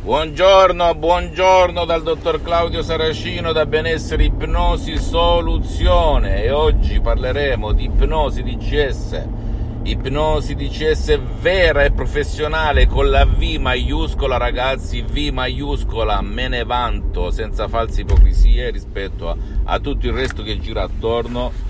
Buongiorno, 0.00 0.94
buongiorno 0.94 1.84
dal 1.84 2.04
dottor 2.04 2.40
Claudio 2.40 2.82
Saracino 2.82 3.50
da 3.50 3.66
Benessere 3.66 4.24
Ipnosi 4.24 4.96
Soluzione. 4.96 6.44
E 6.44 6.52
oggi 6.52 7.00
parleremo 7.00 7.72
di 7.72 7.86
ipnosi 7.86 8.44
DCS, 8.44 9.26
ipnosi 9.82 10.54
DCS 10.54 11.18
vera 11.40 11.82
e 11.82 11.90
professionale 11.90 12.86
con 12.86 13.10
la 13.10 13.26
V 13.26 13.42
maiuscola 13.58 14.36
ragazzi, 14.36 15.02
V 15.02 15.32
maiuscola, 15.32 16.22
me 16.22 16.46
ne 16.46 16.62
vanto 16.62 17.32
senza 17.32 17.66
false 17.66 18.02
ipocrisie 18.02 18.70
rispetto 18.70 19.28
a, 19.28 19.36
a 19.64 19.80
tutto 19.80 20.06
il 20.06 20.12
resto 20.12 20.44
che 20.44 20.60
gira 20.60 20.84
attorno 20.84 21.67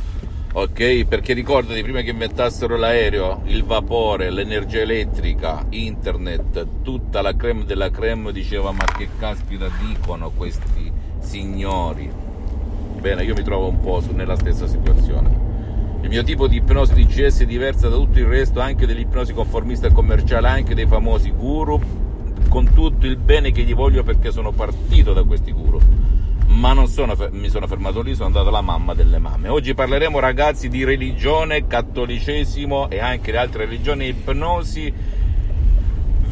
ok? 0.53 1.05
Perché 1.05 1.33
ricordati, 1.35 1.83
prima 1.83 2.01
che 2.01 2.11
inventassero 2.11 2.77
l'aereo, 2.77 3.43
il 3.47 3.65
vapore, 3.65 4.31
l'energia 4.31 4.81
elettrica, 4.81 5.67
internet, 5.71 6.83
tutta 6.83 7.21
la 7.23 7.37
creme 7.37 7.65
della 7.65 7.91
creme 7.91 8.33
diceva 8.33 8.73
ma 8.73 8.85
che 8.85 9.09
caspita 9.19 9.69
dicono 9.87 10.31
questi 10.31 10.91
signori? 11.21 12.11
Bene, 12.99 13.25
io 13.25 13.35
mi 13.35 13.43
trovo 13.43 13.69
un 13.69 13.81
po' 13.81 14.03
nella 14.13 14.37
stessa 14.37 14.67
situazione. 14.67 15.47
Il 16.01 16.09
mio 16.09 16.23
tipo 16.23 16.47
di 16.47 16.57
ipnosi 16.57 16.95
di 16.95 17.07
CS 17.07 17.41
è 17.41 17.47
diversa 17.47 17.89
da 17.89 17.97
tutto 17.97 18.19
il 18.19 18.27
resto, 18.27 18.61
anche 18.61 18.87
dell'ipnosi 18.87 19.33
conformista 19.33 19.89
e 19.89 19.93
commerciale, 19.93 20.49
anche 20.49 20.75
dei 20.75 20.87
famosi 20.87 21.31
guru, 21.31 21.81
con 22.49 22.73
tutto 22.73 23.07
il 23.07 23.17
bene 23.17 23.51
che 23.53 23.63
gli 23.63 23.75
voglio 23.75 24.03
perché 24.03 24.31
sono 24.31 24.53
partito 24.53 25.13
da 25.13 25.25
questi 25.25 25.53
guru 25.53 25.81
ma 26.49 26.73
non 26.73 26.89
sono, 26.89 27.15
mi 27.31 27.49
sono 27.49 27.67
fermato 27.67 28.03
lì, 28.03 28.15
sono 28.15 28.27
andato 28.27 28.49
alla 28.49 28.61
mamma 28.61 28.95
delle 28.95 29.19
mamme. 29.19 29.49
Oggi 29.49 29.75
parleremo 29.75 30.19
ragazzi 30.19 30.69
di 30.69 30.85
religione, 30.85 31.67
cattolicesimo 31.67 32.91
e 32.91 32.99
anche 33.01 33.33
le 33.33 33.39
altre 33.39 33.65
religioni, 33.65 34.09
ipnosi 34.09 34.93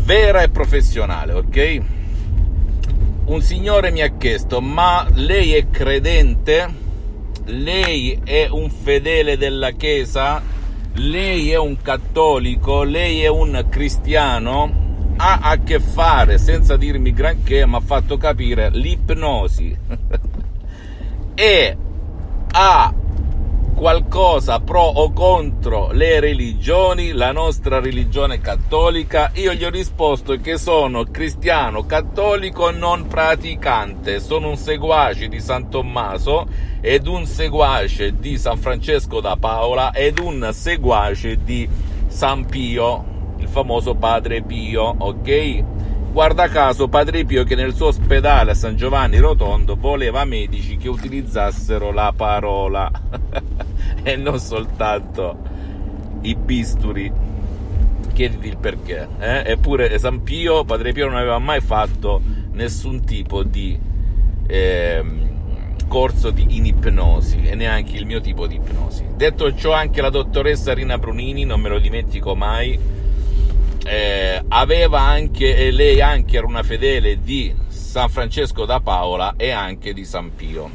vera 0.04 0.42
e 0.42 0.50
professionale, 0.50 1.32
ok? 1.32 1.80
Un 3.26 3.40
signore 3.40 3.90
mi 3.90 4.02
ha 4.02 4.16
chiesto, 4.16 4.60
ma 4.60 5.06
lei 5.14 5.54
è 5.54 5.68
credente? 5.68 6.84
Lei 7.46 8.20
è 8.24 8.46
un 8.48 8.70
fedele 8.70 9.36
della 9.36 9.72
Chiesa? 9.72 10.40
Lei 10.94 11.50
è 11.50 11.58
un 11.58 11.76
cattolico? 11.82 12.84
Lei 12.84 13.22
è 13.22 13.28
un 13.28 13.66
cristiano? 13.68 14.85
Ha 15.16 15.38
a 15.42 15.58
che 15.58 15.80
fare, 15.80 16.38
senza 16.38 16.76
dirmi 16.76 17.12
granché, 17.12 17.66
mi 17.66 17.76
ha 17.76 17.80
fatto 17.80 18.16
capire 18.16 18.70
l'ipnosi. 18.70 19.76
E 21.38 21.76
ha 22.52 22.94
qualcosa 23.76 24.58
pro 24.60 24.80
o 24.80 25.12
contro 25.12 25.90
le 25.92 26.18
religioni, 26.18 27.12
la 27.12 27.30
nostra 27.30 27.78
religione 27.78 28.40
cattolica, 28.40 29.30
io 29.34 29.52
gli 29.52 29.62
ho 29.62 29.68
risposto 29.68 30.34
che 30.40 30.56
sono 30.56 31.04
cristiano 31.04 31.84
cattolico 31.84 32.70
non 32.70 33.06
praticante, 33.06 34.18
sono 34.18 34.48
un 34.48 34.56
seguace 34.56 35.28
di 35.28 35.40
San 35.40 35.68
Tommaso 35.68 36.46
ed 36.80 37.06
un 37.06 37.26
seguace 37.26 38.18
di 38.18 38.38
San 38.38 38.56
Francesco 38.56 39.20
da 39.20 39.36
Paola 39.36 39.92
ed 39.92 40.18
un 40.18 40.48
seguace 40.54 41.44
di 41.44 41.68
San 42.08 42.46
Pio 42.46 43.15
il 43.46 43.48
famoso 43.48 43.94
Padre 43.94 44.42
Pio, 44.42 44.94
ok? 44.98 45.64
Guarda 46.12 46.48
caso 46.48 46.88
Padre 46.88 47.24
Pio 47.24 47.44
che 47.44 47.54
nel 47.54 47.74
suo 47.74 47.86
ospedale 47.86 48.50
a 48.50 48.54
San 48.54 48.76
Giovanni 48.76 49.18
Rotondo 49.18 49.76
voleva 49.76 50.24
medici 50.24 50.76
che 50.76 50.88
utilizzassero 50.88 51.92
la 51.92 52.12
parola 52.16 52.90
e 54.02 54.16
non 54.16 54.38
soltanto 54.40 55.38
i 56.22 56.34
bisturi. 56.34 57.12
Chiediti 58.12 58.48
il 58.48 58.56
perché. 58.56 59.06
Eh? 59.18 59.42
Eppure 59.52 59.96
San 59.98 60.22
Pio, 60.22 60.64
Padre 60.64 60.92
Pio 60.92 61.06
non 61.06 61.16
aveva 61.16 61.38
mai 61.38 61.60
fatto 61.60 62.20
nessun 62.52 63.04
tipo 63.04 63.42
di 63.42 63.78
eh, 64.46 65.04
corso 65.86 66.30
di, 66.30 66.56
in 66.56 66.64
ipnosi 66.64 67.42
e 67.42 67.54
neanche 67.54 67.96
il 67.96 68.06
mio 68.06 68.20
tipo 68.20 68.46
di 68.46 68.56
ipnosi. 68.56 69.04
Detto 69.14 69.54
ciò 69.54 69.72
anche 69.72 70.00
la 70.00 70.10
dottoressa 70.10 70.72
Rina 70.72 70.98
Brunini, 70.98 71.44
non 71.44 71.60
me 71.60 71.68
lo 71.68 71.78
dimentico 71.78 72.34
mai, 72.34 73.04
eh, 73.86 74.42
aveva 74.48 75.00
anche, 75.00 75.70
lei 75.70 76.00
anche 76.00 76.36
era 76.36 76.46
una 76.46 76.62
fedele 76.62 77.20
di 77.20 77.54
San 77.68 78.08
Francesco 78.08 78.64
da 78.64 78.80
Paola 78.80 79.34
e 79.36 79.50
anche 79.50 79.92
di 79.92 80.04
San 80.04 80.34
Pio. 80.34 80.68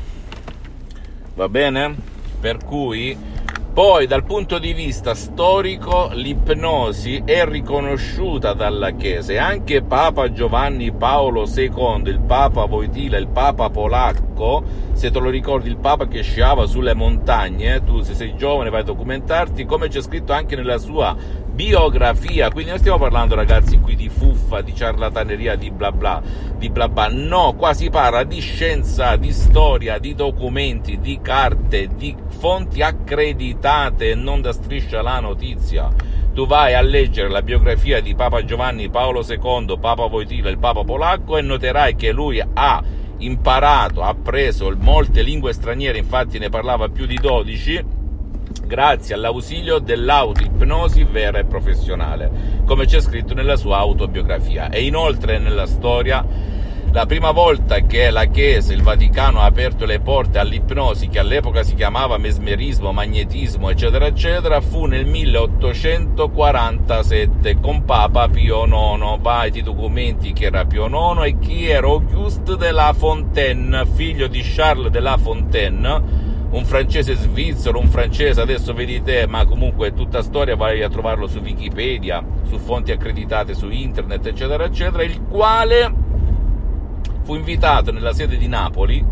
Va 1.36 1.50
bene? 1.50 1.96
Per 2.40 2.58
cui 2.64 3.16
poi 3.74 4.06
dal 4.06 4.26
punto 4.26 4.60
di 4.60 4.74
vista 4.74 5.16
storico 5.16 6.10
l'ipnosi 6.14 7.22
è 7.24 7.46
riconosciuta 7.46 8.52
dalla 8.52 8.92
Chiesa 8.92 9.32
e 9.32 9.38
anche 9.38 9.82
Papa 9.82 10.34
Giovanni 10.34 10.92
Paolo 10.92 11.46
II, 11.46 12.02
il 12.04 12.20
Papa 12.20 12.66
Voitila, 12.66 13.18
il 13.18 13.30
Papa 13.30 13.70
polacco, 13.70 14.62
se 14.92 15.10
te 15.10 15.20
lo 15.20 15.30
ricordi 15.30 15.70
il 15.70 15.78
Papa 15.78 16.10
che 16.10 16.22
sciava 16.22 16.66
sulle 16.66 16.94
montagne, 16.94 17.82
tu 17.86 18.02
se 18.02 18.14
sei 18.14 18.36
giovane 18.36 18.70
vai 18.70 18.82
a 18.82 18.84
documentarti, 18.84 19.64
come 19.64 19.88
c'è 19.88 20.02
scritto 20.02 20.34
anche 20.34 20.58
nella 20.58 20.78
sua 20.78 21.16
biografia, 21.64 22.50
quindi 22.50 22.72
non 22.72 22.80
stiamo 22.80 22.98
parlando 22.98 23.36
ragazzi 23.36 23.80
qui 23.80 23.96
di 23.96 24.10
fuffa, 24.10 24.62
di 24.62 24.74
ciarlataneria, 24.74 25.56
di 25.56 25.70
bla 25.70 25.92
bla, 25.92 26.20
di 26.58 26.72
bla 26.72 26.90
bla, 26.90 27.08
no, 27.08 27.54
qua 27.54 27.76
si 27.76 27.92
parla 27.92 28.24
di 28.24 28.40
scienza, 28.40 29.16
di 29.16 29.32
storia, 29.32 30.00
di 30.00 30.16
documenti, 30.16 31.00
di 31.00 31.20
carte, 31.22 31.88
di 31.96 32.16
fonti 32.30 32.82
accreditate 32.82 34.10
e 34.10 34.16
non 34.16 34.42
da 34.42 34.54
striscia 34.54 35.04
la 35.04 35.20
notizia. 35.20 35.90
Tu 36.34 36.48
vai 36.48 36.74
a 36.74 36.82
leggere 36.82 37.30
la 37.30 37.44
biografia 37.44 38.02
di 38.02 38.16
Papa 38.16 38.44
Giovanni 38.44 38.90
Paolo 38.90 39.24
II, 39.24 39.78
Papa 39.80 40.08
Voitila, 40.08 40.50
il 40.50 40.58
Papa 40.58 40.84
polacco 40.84 41.38
e 41.38 41.42
noterai 41.44 41.96
che 41.96 42.12
lui 42.12 42.42
ha 42.42 42.84
imparato, 43.20 44.02
ha 44.02 44.16
preso 44.16 44.76
molte 44.80 45.22
lingue 45.22 45.54
straniere, 45.54 46.00
infatti 46.00 46.40
ne 46.40 46.50
parlava 46.50 46.90
più 46.90 47.06
di 47.06 47.20
12 47.22 48.00
grazie 48.72 49.16
all'ausilio 49.16 49.80
dell'autoipnosi 49.80 51.04
vera 51.04 51.40
e 51.40 51.44
professionale, 51.44 52.62
come 52.64 52.86
c'è 52.86 53.02
scritto 53.02 53.34
nella 53.34 53.58
sua 53.58 53.80
autobiografia. 53.80 54.70
E 54.70 54.86
inoltre 54.86 55.40
nella 55.40 55.66
storia 55.66 56.26
la 56.94 57.06
prima 57.06 57.32
volta 57.32 57.82
che 57.82 58.10
la 58.12 58.24
Chiesa, 58.26 58.72
il 58.72 58.82
Vaticano, 58.82 59.42
ha 59.42 59.46
aperto 59.46 59.84
le 59.84 60.00
porte 60.00 60.40
all'ipnosi, 60.40 61.10
che 61.10 61.20
all'epoca 61.20 61.64
si 61.64 61.76
chiamava 61.76 62.18
mesmerismo, 62.18 62.94
magnetismo, 62.94 63.70
eccetera, 63.70 64.06
eccetera, 64.06 64.62
fu 64.62 64.86
nel 64.86 65.06
1847 65.06 67.60
con 67.60 67.84
Papa 67.84 68.30
Pio 68.30 68.64
IX. 68.64 69.20
Vai 69.20 69.52
ti 69.52 69.64
documenti 69.64 70.32
chi 70.32 70.46
era 70.46 70.64
Pio 70.64 70.88
IX 70.88 71.26
e 71.26 71.40
chi 71.40 71.68
era 71.68 71.88
Auguste 71.88 72.56
de 72.56 72.72
la 72.72 72.94
Fontaine, 72.94 73.86
figlio 73.86 74.28
di 74.28 74.40
Charles 74.42 74.92
de 74.92 75.00
la 75.02 75.18
Fontaine, 75.18 76.21
un 76.52 76.66
francese 76.66 77.16
svizzero, 77.16 77.80
un 77.80 77.88
francese, 77.88 78.42
adesso 78.42 78.74
vedi 78.74 79.02
te, 79.02 79.26
ma 79.26 79.46
comunque 79.46 79.94
tutta 79.94 80.22
storia, 80.22 80.56
vai 80.56 80.84
a 80.84 80.90
trovarlo 80.90 81.28
su 81.28 81.40
Wikipedia, 81.40 82.24
su 82.44 82.58
fonti 82.58 82.92
accreditate 82.92 83.54
su 83.54 83.70
internet, 83.70 84.26
eccetera, 84.26 84.66
eccetera, 84.66 85.04
il 85.04 85.22
quale 85.30 85.94
fu 87.24 87.36
invitato 87.36 87.92
nella 87.92 88.14
sede 88.14 88.38
di 88.38 88.48
Napoli 88.48 89.04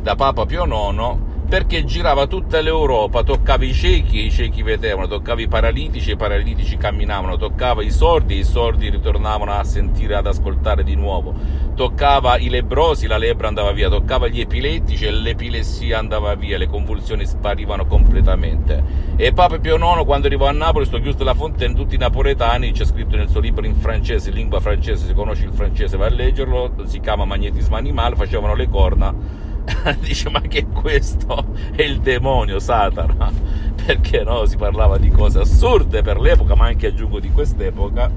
da 0.00 0.14
Papa 0.14 0.46
Pio 0.46 0.64
IX 0.64 1.25
perché 1.48 1.84
girava 1.84 2.26
tutta 2.26 2.60
l'Europa, 2.60 3.22
toccava 3.22 3.64
i 3.64 3.72
ciechi 3.72 4.18
e 4.18 4.24
i 4.24 4.30
ciechi 4.32 4.62
vedevano, 4.62 5.06
toccava 5.06 5.40
i 5.40 5.46
paralitici 5.46 6.10
e 6.10 6.12
i 6.14 6.16
paralitici 6.16 6.76
camminavano, 6.76 7.36
toccava 7.36 7.84
i 7.84 7.90
sordi 7.90 8.34
e 8.34 8.38
i 8.38 8.44
sordi 8.44 8.90
ritornavano 8.90 9.52
a 9.52 9.62
sentire, 9.62 10.16
ad 10.16 10.26
ascoltare 10.26 10.82
di 10.82 10.96
nuovo, 10.96 11.32
toccava 11.76 12.36
i 12.38 12.48
lebrosi, 12.48 13.06
la 13.06 13.16
lebbra 13.16 13.46
andava 13.46 13.70
via, 13.70 13.88
toccava 13.88 14.26
gli 14.26 14.40
epilettici 14.40 15.04
e 15.04 15.12
l'epilessia 15.12 15.98
andava 15.98 16.34
via, 16.34 16.58
le 16.58 16.66
convulsioni 16.66 17.24
sparivano 17.24 17.86
completamente. 17.86 19.14
E 19.14 19.32
Papa 19.32 19.60
Pio 19.60 19.76
IX 19.76 20.04
quando 20.04 20.26
arrivò 20.26 20.46
a 20.46 20.52
Napoli, 20.52 20.84
sto 20.84 20.98
chiuso 20.98 21.22
la 21.22 21.34
Fontaine, 21.34 21.74
tutti 21.74 21.94
i 21.94 21.98
napoletani, 21.98 22.72
c'è 22.72 22.84
scritto 22.84 23.14
nel 23.14 23.28
suo 23.28 23.38
libro 23.38 23.64
in 23.64 23.76
francese, 23.76 24.32
lingua 24.32 24.58
francese, 24.58 25.06
se 25.06 25.14
conosci 25.14 25.44
il 25.44 25.52
francese 25.52 25.96
vai 25.96 26.08
a 26.08 26.14
leggerlo, 26.14 26.74
si 26.86 26.98
chiama 26.98 27.24
Magnetismo 27.24 27.76
Animale, 27.76 28.16
facevano 28.16 28.56
le 28.56 28.68
corna 28.68 29.44
dice 30.00 30.30
ma 30.30 30.40
che 30.40 30.66
questo 30.66 31.54
è 31.74 31.82
il 31.82 32.00
demonio 32.00 32.58
Satana 32.58 33.32
perché 33.84 34.22
no 34.22 34.44
si 34.46 34.56
parlava 34.56 34.98
di 34.98 35.10
cose 35.10 35.40
assurde 35.40 36.02
per 36.02 36.20
l'epoca 36.20 36.54
ma 36.54 36.66
anche 36.66 36.88
aggiungo 36.88 37.20
di 37.20 37.30
quest'epoca 37.30 38.10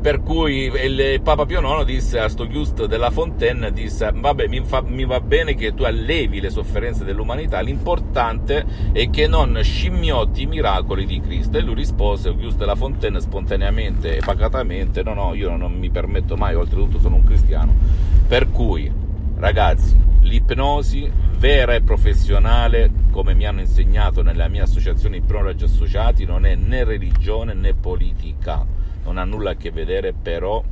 Per 0.00 0.22
cui 0.22 0.72
il 0.82 1.20
Papa 1.22 1.44
Pio 1.44 1.60
IX 1.60 1.84
disse 1.84 2.18
a 2.18 2.28
sto 2.30 2.46
della 2.86 3.10
Fontaine, 3.10 3.70
disse, 3.70 4.10
vabbè, 4.14 4.46
mi, 4.46 4.62
fa, 4.64 4.80
mi, 4.80 5.04
va 5.04 5.20
bene 5.20 5.54
che 5.54 5.74
tu 5.74 5.82
allevi 5.82 6.40
le 6.40 6.48
sofferenze 6.48 7.04
dell'umanità, 7.04 7.60
l'importante 7.60 8.64
è 8.92 9.10
che 9.10 9.26
non 9.26 9.60
scimmiotti 9.62 10.42
i 10.42 10.46
miracoli 10.46 11.04
di 11.04 11.20
Cristo. 11.20 11.58
E 11.58 11.60
lui 11.60 11.74
rispose, 11.74 12.34
Giust 12.34 12.56
della 12.56 12.76
Fontaine, 12.76 13.20
spontaneamente 13.20 14.16
e 14.16 14.20
pacatamente, 14.24 15.02
no, 15.02 15.12
no, 15.12 15.34
io 15.34 15.54
non 15.54 15.74
mi 15.74 15.90
permetto 15.90 16.34
mai, 16.34 16.54
oltretutto 16.54 16.98
sono 16.98 17.16
un 17.16 17.24
cristiano. 17.24 17.74
Per 18.26 18.50
cui, 18.50 18.90
ragazzi, 19.40 19.98
l'ipnosi 20.20 21.10
vera 21.38 21.74
e 21.74 21.80
professionale, 21.80 22.90
come 23.10 23.34
mi 23.34 23.46
hanno 23.46 23.60
insegnato 23.60 24.22
nella 24.22 24.48
mia 24.48 24.64
associazione 24.64 25.16
Ipnologi 25.16 25.64
Associati, 25.64 26.26
non 26.26 26.44
è 26.44 26.54
né 26.54 26.84
religione 26.84 27.54
né 27.54 27.72
politica. 27.72 28.64
Non 29.02 29.16
ha 29.16 29.24
nulla 29.24 29.52
a 29.52 29.56
che 29.56 29.70
vedere 29.70 30.12
però 30.12 30.62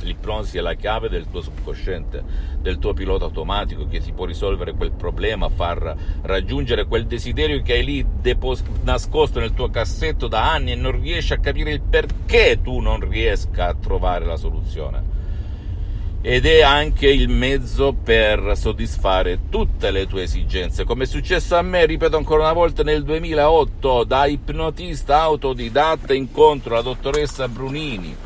l'ipnosi 0.00 0.56
è 0.56 0.60
la 0.62 0.74
chiave 0.74 1.10
del 1.10 1.28
tuo 1.28 1.42
subconsciente, 1.42 2.24
del 2.58 2.78
tuo 2.78 2.94
pilota 2.94 3.26
automatico 3.26 3.86
che 3.86 4.00
ti 4.00 4.12
può 4.12 4.24
risolvere 4.24 4.72
quel 4.72 4.92
problema, 4.92 5.50
far 5.50 5.94
raggiungere 6.22 6.86
quel 6.86 7.06
desiderio 7.06 7.60
che 7.60 7.74
hai 7.74 7.84
lì 7.84 8.06
depos- 8.20 8.64
nascosto 8.82 9.40
nel 9.40 9.52
tuo 9.52 9.68
cassetto 9.68 10.26
da 10.26 10.50
anni 10.52 10.72
e 10.72 10.76
non 10.76 10.98
riesci 10.98 11.34
a 11.34 11.38
capire 11.38 11.72
il 11.72 11.82
perché 11.82 12.60
tu 12.62 12.78
non 12.78 13.06
riesca 13.06 13.66
a 13.66 13.74
trovare 13.74 14.24
la 14.24 14.36
soluzione 14.36 15.17
ed 16.20 16.46
è 16.46 16.62
anche 16.62 17.06
il 17.06 17.28
mezzo 17.28 17.92
per 17.92 18.54
soddisfare 18.56 19.48
tutte 19.48 19.92
le 19.92 20.06
tue 20.06 20.22
esigenze, 20.24 20.82
come 20.82 21.04
è 21.04 21.06
successo 21.06 21.54
a 21.54 21.62
me, 21.62 21.86
ripeto 21.86 22.16
ancora 22.16 22.42
una 22.42 22.52
volta, 22.52 22.82
nel 22.82 23.04
2008 23.04 24.02
da 24.02 24.26
ipnotista 24.26 25.20
autodidatta 25.20 26.12
incontro 26.14 26.74
la 26.74 26.82
dottoressa 26.82 27.46
Brunini. 27.46 28.16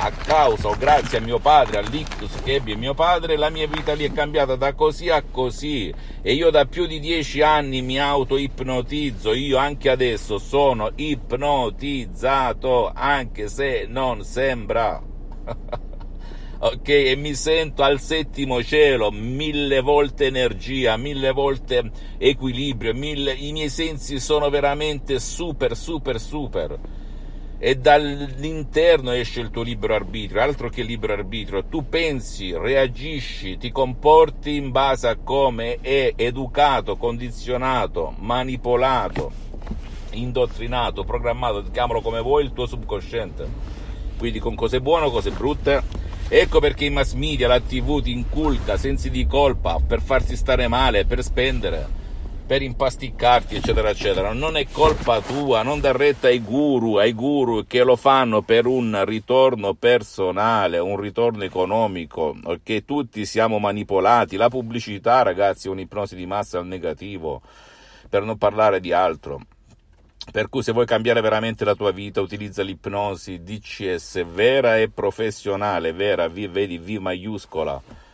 A 0.00 0.10
causa 0.10 0.68
o 0.68 0.76
grazie 0.78 1.18
a 1.18 1.20
mio 1.20 1.38
padre, 1.38 1.78
all'ictus 1.78 2.30
che 2.42 2.54
ebbe 2.54 2.76
mio 2.76 2.94
padre, 2.94 3.36
la 3.36 3.50
mia 3.50 3.66
vita 3.66 3.92
lì 3.92 4.04
è 4.04 4.12
cambiata 4.12 4.54
da 4.54 4.72
così 4.72 5.10
a 5.10 5.22
così 5.28 5.92
e 6.22 6.32
io 6.32 6.50
da 6.50 6.66
più 6.66 6.86
di 6.86 7.00
dieci 7.00 7.42
anni 7.42 7.82
mi 7.82 7.98
auto-ipnotizzo, 7.98 9.34
io 9.34 9.58
anche 9.58 9.90
adesso 9.90 10.38
sono 10.38 10.92
ipnotizzato, 10.94 12.90
anche 12.94 13.48
se 13.48 13.86
non 13.88 14.22
sembra. 14.22 15.02
ok? 16.58 16.88
E 16.88 17.16
mi 17.16 17.34
sento 17.34 17.82
al 17.82 18.00
settimo 18.00 18.62
cielo, 18.62 19.10
mille 19.10 19.80
volte 19.80 20.26
energia, 20.26 20.96
mille 20.96 21.32
volte 21.32 21.90
equilibrio, 22.18 22.94
mille, 22.94 23.32
i 23.32 23.52
miei 23.52 23.68
sensi 23.68 24.18
sono 24.18 24.50
veramente 24.50 25.20
super, 25.20 25.76
super, 25.76 26.20
super. 26.20 26.78
E 27.60 27.74
dall'interno 27.74 29.10
esce 29.10 29.40
il 29.40 29.50
tuo 29.50 29.62
libero 29.62 29.94
arbitrio, 29.94 30.40
altro 30.40 30.68
che 30.68 30.82
libero 30.82 31.14
arbitrio, 31.14 31.64
tu 31.64 31.88
pensi, 31.88 32.56
reagisci, 32.56 33.56
ti 33.58 33.72
comporti 33.72 34.54
in 34.54 34.70
base 34.70 35.08
a 35.08 35.16
come 35.16 35.78
è 35.80 36.12
educato, 36.14 36.96
condizionato, 36.96 38.14
manipolato, 38.18 39.32
indottrinato, 40.10 41.02
programmato, 41.02 41.64
chiamalo 41.72 42.00
come 42.00 42.20
vuoi, 42.20 42.44
il 42.44 42.52
tuo 42.52 42.66
subconsciente. 42.66 43.76
Quindi 44.16 44.38
con 44.38 44.54
cose 44.54 44.80
buone, 44.80 45.10
cose 45.10 45.30
brutte, 45.30 45.82
Ecco 46.30 46.60
perché 46.60 46.84
i 46.84 46.90
mass 46.90 47.14
media, 47.14 47.48
la 47.48 47.58
TV 47.58 48.02
ti 48.02 48.10
inculca 48.10 48.76
sensi 48.76 49.08
di 49.08 49.26
colpa 49.26 49.78
per 49.84 50.02
farsi 50.02 50.36
stare 50.36 50.68
male, 50.68 51.06
per 51.06 51.22
spendere, 51.22 51.88
per 52.46 52.60
impasticcarti, 52.60 53.56
eccetera, 53.56 53.88
eccetera. 53.88 54.34
Non 54.34 54.58
è 54.58 54.66
colpa 54.70 55.22
tua, 55.22 55.62
non 55.62 55.80
dar 55.80 55.96
retta 55.96 56.26
ai 56.26 56.42
guru, 56.42 56.96
ai 56.96 57.14
guru 57.14 57.64
che 57.66 57.82
lo 57.82 57.96
fanno 57.96 58.42
per 58.42 58.66
un 58.66 59.02
ritorno 59.06 59.72
personale, 59.72 60.76
un 60.78 61.00
ritorno 61.00 61.44
economico, 61.44 62.36
che 62.62 62.84
tutti 62.84 63.24
siamo 63.24 63.58
manipolati. 63.58 64.36
La 64.36 64.50
pubblicità, 64.50 65.22
ragazzi, 65.22 65.68
è 65.68 65.70
un'ipnosi 65.70 66.14
di 66.14 66.26
massa 66.26 66.58
al 66.58 66.66
negativo, 66.66 67.40
per 68.06 68.22
non 68.22 68.36
parlare 68.36 68.80
di 68.80 68.92
altro. 68.92 69.40
Per 70.30 70.48
cui 70.48 70.62
se 70.62 70.72
vuoi 70.72 70.86
cambiare 70.86 71.20
veramente 71.20 71.64
la 71.64 71.74
tua 71.74 71.90
vita, 71.90 72.20
utilizza 72.20 72.62
l'ipnosi 72.62 73.42
DCS 73.42 74.24
vera 74.26 74.78
e 74.78 74.90
professionale, 74.90 75.92
vera, 75.92 76.28
vedi 76.28 76.78
V 76.78 77.00
maiuscola 77.00 78.06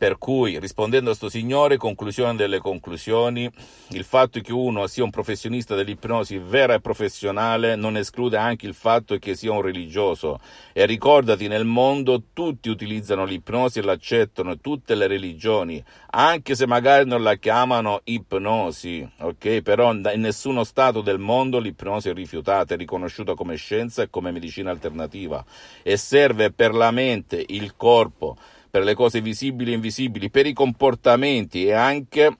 per 0.00 0.16
cui, 0.16 0.58
rispondendo 0.58 1.10
a 1.10 1.14
sto 1.14 1.28
signore, 1.28 1.76
conclusione 1.76 2.34
delle 2.34 2.58
conclusioni, 2.58 3.50
il 3.88 4.04
fatto 4.04 4.40
che 4.40 4.50
uno 4.50 4.86
sia 4.86 5.04
un 5.04 5.10
professionista 5.10 5.74
dell'ipnosi 5.74 6.38
vera 6.38 6.72
e 6.72 6.80
professionale 6.80 7.76
non 7.76 7.98
esclude 7.98 8.38
anche 8.38 8.64
il 8.66 8.72
fatto 8.72 9.18
che 9.18 9.36
sia 9.36 9.52
un 9.52 9.60
religioso. 9.60 10.40
E 10.72 10.86
ricordati, 10.86 11.48
nel 11.48 11.66
mondo 11.66 12.22
tutti 12.32 12.70
utilizzano 12.70 13.26
l'ipnosi 13.26 13.80
e 13.80 13.82
l'accettano, 13.82 14.58
tutte 14.58 14.94
le 14.94 15.06
religioni, 15.06 15.84
anche 16.12 16.54
se 16.54 16.66
magari 16.66 17.06
non 17.06 17.22
la 17.22 17.34
chiamano 17.34 18.00
ipnosi, 18.04 19.06
ok? 19.18 19.60
Però 19.60 19.92
in 19.92 20.12
nessuno 20.16 20.64
stato 20.64 21.02
del 21.02 21.18
mondo 21.18 21.58
l'ipnosi 21.58 22.08
è 22.08 22.14
rifiutata, 22.14 22.72
è 22.72 22.78
riconosciuta 22.78 23.34
come 23.34 23.56
scienza 23.56 24.00
e 24.00 24.08
come 24.08 24.30
medicina 24.30 24.70
alternativa 24.70 25.44
e 25.82 25.98
serve 25.98 26.50
per 26.52 26.72
la 26.72 26.90
mente, 26.90 27.44
il 27.48 27.74
corpo, 27.76 28.38
per 28.70 28.84
le 28.84 28.94
cose 28.94 29.20
visibili 29.20 29.72
e 29.72 29.74
invisibili, 29.74 30.30
per 30.30 30.46
i 30.46 30.52
comportamenti 30.52 31.66
e 31.66 31.72
anche 31.72 32.36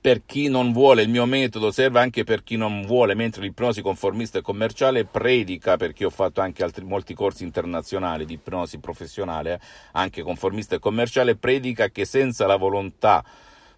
per 0.00 0.24
chi 0.26 0.48
non 0.48 0.72
vuole, 0.72 1.02
il 1.02 1.08
mio 1.08 1.24
metodo 1.24 1.70
serve 1.70 2.00
anche 2.00 2.24
per 2.24 2.42
chi 2.42 2.56
non 2.56 2.82
vuole, 2.82 3.14
mentre 3.14 3.42
l'ipnosi 3.42 3.80
conformista 3.80 4.38
e 4.38 4.42
commerciale 4.42 5.04
predica, 5.04 5.76
perché 5.76 6.04
ho 6.04 6.10
fatto 6.10 6.40
anche 6.40 6.62
altri, 6.62 6.84
molti 6.84 7.14
corsi 7.14 7.44
internazionali 7.44 8.24
di 8.24 8.34
ipnosi 8.34 8.78
professionale, 8.78 9.60
anche 9.92 10.22
conformista 10.22 10.74
e 10.74 10.78
commerciale, 10.78 11.36
predica 11.36 11.88
che 11.90 12.04
senza 12.04 12.46
la 12.46 12.56
volontà 12.56 13.24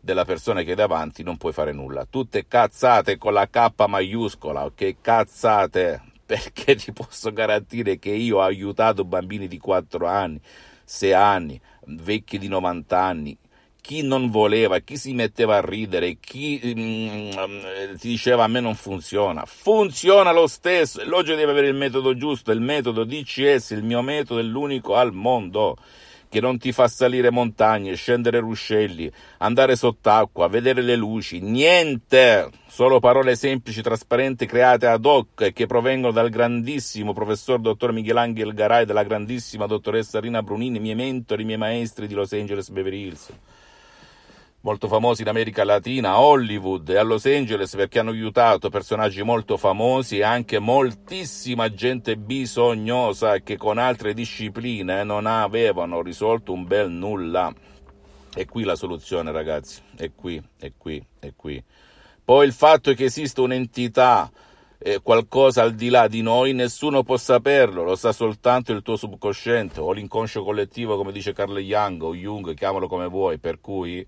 della 0.00 0.24
persona 0.24 0.62
che 0.62 0.72
è 0.72 0.76
davanti 0.76 1.22
non 1.22 1.36
puoi 1.36 1.52
fare 1.52 1.72
nulla. 1.72 2.06
Tutte 2.08 2.46
cazzate 2.46 3.18
con 3.18 3.32
la 3.32 3.48
K 3.48 3.72
maiuscola, 3.86 4.64
ok? 4.64 4.96
Cazzate, 5.00 6.02
perché 6.24 6.76
ti 6.76 6.92
posso 6.92 7.32
garantire 7.32 7.98
che 7.98 8.10
io 8.10 8.38
ho 8.38 8.42
aiutato 8.42 9.04
bambini 9.04 9.48
di 9.48 9.58
4 9.58 10.06
anni, 10.06 10.40
6 10.40 10.75
anni, 11.12 11.60
vecchi 11.86 12.38
di 12.38 12.48
90 12.48 13.00
anni, 13.00 13.38
chi 13.86 14.02
non 14.02 14.30
voleva, 14.30 14.80
chi 14.80 14.96
si 14.96 15.12
metteva 15.12 15.58
a 15.58 15.60
ridere, 15.60 16.16
chi 16.18 16.60
mm, 16.64 17.30
ti 17.98 18.08
diceva 18.08 18.42
a 18.42 18.48
me 18.48 18.58
non 18.58 18.74
funziona, 18.74 19.44
funziona 19.46 20.32
lo 20.32 20.48
stesso, 20.48 21.04
l'oggi 21.04 21.36
deve 21.36 21.52
avere 21.52 21.68
il 21.68 21.74
metodo 21.74 22.16
giusto, 22.16 22.50
il 22.50 22.60
metodo 22.60 23.04
DCS, 23.04 23.70
il 23.70 23.84
mio 23.84 24.02
metodo 24.02 24.40
è 24.40 24.42
l'unico 24.42 24.96
al 24.96 25.12
mondo 25.12 25.76
che 26.28 26.40
non 26.40 26.58
ti 26.58 26.72
fa 26.72 26.88
salire 26.88 27.30
montagne, 27.30 27.94
scendere 27.94 28.40
ruscelli, 28.40 29.10
andare 29.38 29.76
sott'acqua, 29.76 30.48
vedere 30.48 30.82
le 30.82 30.96
luci, 30.96 31.40
niente, 31.40 32.50
solo 32.66 33.00
parole 33.00 33.36
semplici, 33.36 33.82
trasparenti, 33.82 34.46
create 34.46 34.86
ad 34.86 35.04
hoc 35.04 35.40
e 35.42 35.52
che 35.52 35.66
provengono 35.66 36.12
dal 36.12 36.30
grandissimo 36.30 37.12
professor 37.12 37.58
dottor 37.58 37.92
Michelangelo 37.92 38.52
Garay 38.52 38.82
e 38.82 38.86
dalla 38.86 39.04
grandissima 39.04 39.66
dottoressa 39.66 40.20
Rina 40.20 40.42
Brunini, 40.42 40.78
miei 40.80 40.94
mentori, 40.94 41.44
miei 41.44 41.58
maestri 41.58 42.06
di 42.06 42.14
Los 42.14 42.32
Angeles 42.32 42.70
Beverly 42.70 43.02
Hills 43.02 43.32
molto 44.66 44.88
famosi 44.88 45.22
in 45.22 45.28
America 45.28 45.62
Latina, 45.62 46.10
a 46.10 46.20
Hollywood 46.20 46.88
e 46.88 46.96
a 46.96 47.02
Los 47.04 47.24
Angeles 47.26 47.76
perché 47.76 48.00
hanno 48.00 48.10
aiutato 48.10 48.68
personaggi 48.68 49.22
molto 49.22 49.56
famosi 49.56 50.18
e 50.18 50.24
anche 50.24 50.58
moltissima 50.58 51.72
gente 51.72 52.16
bisognosa 52.16 53.38
che 53.42 53.56
con 53.56 53.78
altre 53.78 54.12
discipline 54.12 55.04
non 55.04 55.26
avevano 55.26 56.02
risolto 56.02 56.52
un 56.52 56.66
bel 56.66 56.90
nulla. 56.90 57.54
E 58.34 58.44
qui 58.46 58.64
la 58.64 58.74
soluzione, 58.74 59.30
ragazzi, 59.30 59.80
è 59.96 60.10
qui, 60.12 60.42
è 60.58 60.72
qui, 60.76 61.00
è 61.20 61.32
qui. 61.36 61.62
Poi 62.24 62.44
il 62.44 62.52
fatto 62.52 62.92
che 62.92 63.04
esista 63.04 63.42
un'entità, 63.42 64.28
eh, 64.78 65.00
qualcosa 65.00 65.62
al 65.62 65.76
di 65.76 65.90
là 65.90 66.08
di 66.08 66.22
noi, 66.22 66.54
nessuno 66.54 67.04
può 67.04 67.16
saperlo, 67.16 67.84
lo 67.84 67.94
sa 67.94 68.10
soltanto 68.10 68.72
il 68.72 68.82
tuo 68.82 68.96
subconsciente 68.96 69.78
o 69.78 69.92
l'inconscio 69.92 70.42
collettivo, 70.42 70.96
come 70.96 71.12
dice 71.12 71.32
Carl 71.32 71.56
Jung 71.56 72.02
o 72.02 72.16
Jung, 72.16 72.52
chiamalo 72.54 72.88
come 72.88 73.06
vuoi, 73.06 73.38
per 73.38 73.60
cui 73.60 74.04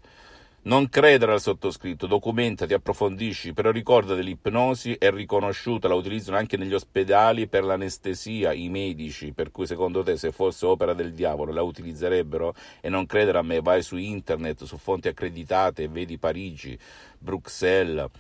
non 0.69 0.91
credere 0.91 1.33
al 1.33 1.41
sottoscritto, 1.41 2.07
documentati, 2.07 2.75
approfondisci, 2.75 3.55
però 3.55 3.71
ricorda 3.71 4.15
dell'ipnosi 4.15 4.95
è 4.99 5.11
riconosciuta, 5.11 5.89
la 5.89 5.95
utilizzano 5.95 6.37
anche 6.37 6.59
negli 6.59 6.75
ospedali 6.75 7.49
per 7.49 7.65
l'anestesia, 7.65 8.53
i 8.53 8.69
medici, 8.69 9.33
per 9.33 9.51
cui 9.51 9.67
secondo 9.67 10.03
te 10.03 10.19
se 10.19 10.31
fosse 10.31 10.67
opera 10.67 10.93
del 10.93 11.15
diavolo 11.15 11.53
la 11.53 11.63
utilizzerebbero? 11.63 12.55
E 12.83 12.91
non 12.91 13.07
credere 13.07 13.39
a 13.39 13.43
me, 13.43 13.63
vai 13.63 13.83
su 13.83 13.97
internet, 13.97 14.65
su 14.65 14.77
fonti 14.77 15.09
accreditate, 15.09 15.89
vedi 15.89 16.19
Parigi, 16.19 16.79
Bruxelles, 17.19 18.11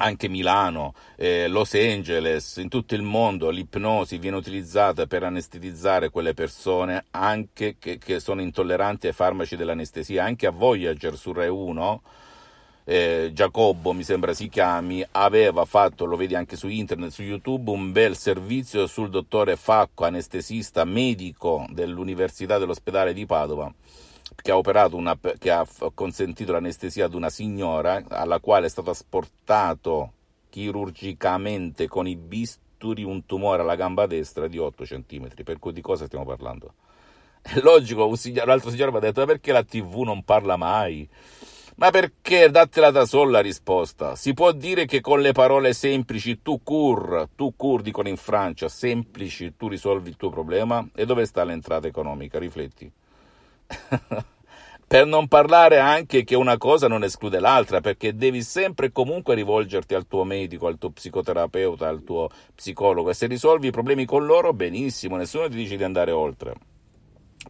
anche 0.00 0.28
Milano, 0.28 0.94
eh, 1.16 1.46
Los 1.48 1.74
Angeles, 1.74 2.56
in 2.56 2.68
tutto 2.68 2.94
il 2.94 3.02
mondo 3.02 3.50
l'ipnosi 3.50 4.18
viene 4.18 4.36
utilizzata 4.36 5.06
per 5.06 5.22
anestetizzare 5.22 6.10
quelle 6.10 6.34
persone 6.34 7.04
anche 7.10 7.76
che, 7.78 7.98
che 7.98 8.20
sono 8.20 8.40
intolleranti 8.40 9.06
ai 9.06 9.12
farmaci 9.12 9.56
dell'anestesia, 9.56 10.24
anche 10.24 10.46
a 10.46 10.50
Voyager 10.50 11.16
su 11.16 11.32
Rai 11.32 11.48
1 11.48 12.02
eh, 12.84 13.30
Giacobbo, 13.32 13.92
mi 13.92 14.02
sembra 14.02 14.32
si 14.32 14.48
chiami, 14.48 15.04
aveva 15.12 15.64
fatto, 15.64 16.06
lo 16.06 16.16
vedi 16.16 16.34
anche 16.34 16.56
su 16.56 16.66
internet, 16.66 17.10
su 17.10 17.22
YouTube, 17.22 17.70
un 17.70 17.92
bel 17.92 18.16
servizio 18.16 18.88
sul 18.88 19.10
dottore 19.10 19.54
Facco, 19.54 20.04
anestesista 20.04 20.84
medico 20.84 21.66
dell'Università 21.70 22.58
dell'ospedale 22.58 23.12
di 23.12 23.26
Padova, 23.26 23.72
che 24.34 24.50
ha, 24.50 24.56
operato 24.56 24.96
una, 24.96 25.18
che 25.38 25.50
ha 25.50 25.66
consentito 25.94 26.52
l'anestesia 26.52 27.06
ad 27.06 27.14
una 27.14 27.30
signora 27.30 28.02
alla 28.08 28.40
quale 28.40 28.66
è 28.66 28.70
stato 28.70 28.90
asportato 28.90 30.12
chirurgicamente 30.48 31.88
con 31.88 32.06
i 32.06 32.16
bisturi 32.16 33.02
un 33.04 33.24
tumore 33.26 33.62
alla 33.62 33.76
gamba 33.76 34.06
destra 34.06 34.48
di 34.48 34.58
8 34.58 34.84
cm. 34.84 35.28
Per 35.44 35.58
cui 35.58 35.72
di 35.72 35.80
cosa 35.80 36.06
stiamo 36.06 36.24
parlando? 36.24 36.74
È 37.42 37.58
logico, 37.60 38.06
un, 38.06 38.16
signor, 38.16 38.44
un 38.44 38.50
altro 38.50 38.70
signore 38.70 38.90
mi 38.90 38.96
ha 38.98 39.00
detto: 39.00 39.20
ma 39.20 39.26
perché 39.26 39.52
la 39.52 39.64
TV 39.64 40.02
non 40.02 40.22
parla 40.24 40.56
mai? 40.56 41.08
Ma 41.76 41.90
perché? 41.90 42.50
Datela 42.50 42.90
da 42.90 43.06
sola 43.06 43.30
la 43.30 43.40
risposta. 43.40 44.14
Si 44.14 44.34
può 44.34 44.52
dire 44.52 44.84
che 44.84 45.00
con 45.00 45.22
le 45.22 45.32
parole 45.32 45.72
semplici, 45.72 46.42
tu 46.42 46.60
cur, 46.62 47.30
tu 47.34 47.54
cur 47.56 47.80
dicono 47.80 48.08
in 48.08 48.18
Francia, 48.18 48.68
semplici, 48.68 49.54
tu 49.56 49.66
risolvi 49.68 50.10
il 50.10 50.16
tuo 50.16 50.28
problema? 50.28 50.86
E 50.94 51.06
dove 51.06 51.24
sta 51.24 51.42
l'entrata 51.42 51.86
economica? 51.86 52.38
Rifletti. 52.38 52.92
per 54.86 55.06
non 55.06 55.28
parlare 55.28 55.78
anche 55.78 56.24
che 56.24 56.34
una 56.34 56.58
cosa 56.58 56.88
non 56.88 57.04
esclude 57.04 57.38
l'altra, 57.38 57.80
perché 57.80 58.14
devi 58.16 58.42
sempre 58.42 58.86
e 58.86 58.92
comunque 58.92 59.34
rivolgerti 59.34 59.94
al 59.94 60.06
tuo 60.06 60.24
medico, 60.24 60.66
al 60.66 60.78
tuo 60.78 60.90
psicoterapeuta, 60.90 61.88
al 61.88 62.02
tuo 62.02 62.28
psicologo 62.54 63.10
e 63.10 63.14
se 63.14 63.26
risolvi 63.26 63.68
i 63.68 63.72
problemi 63.72 64.04
con 64.04 64.26
loro, 64.26 64.52
benissimo, 64.52 65.16
nessuno 65.16 65.48
ti 65.48 65.56
dice 65.56 65.76
di 65.76 65.84
andare 65.84 66.10
oltre 66.10 66.54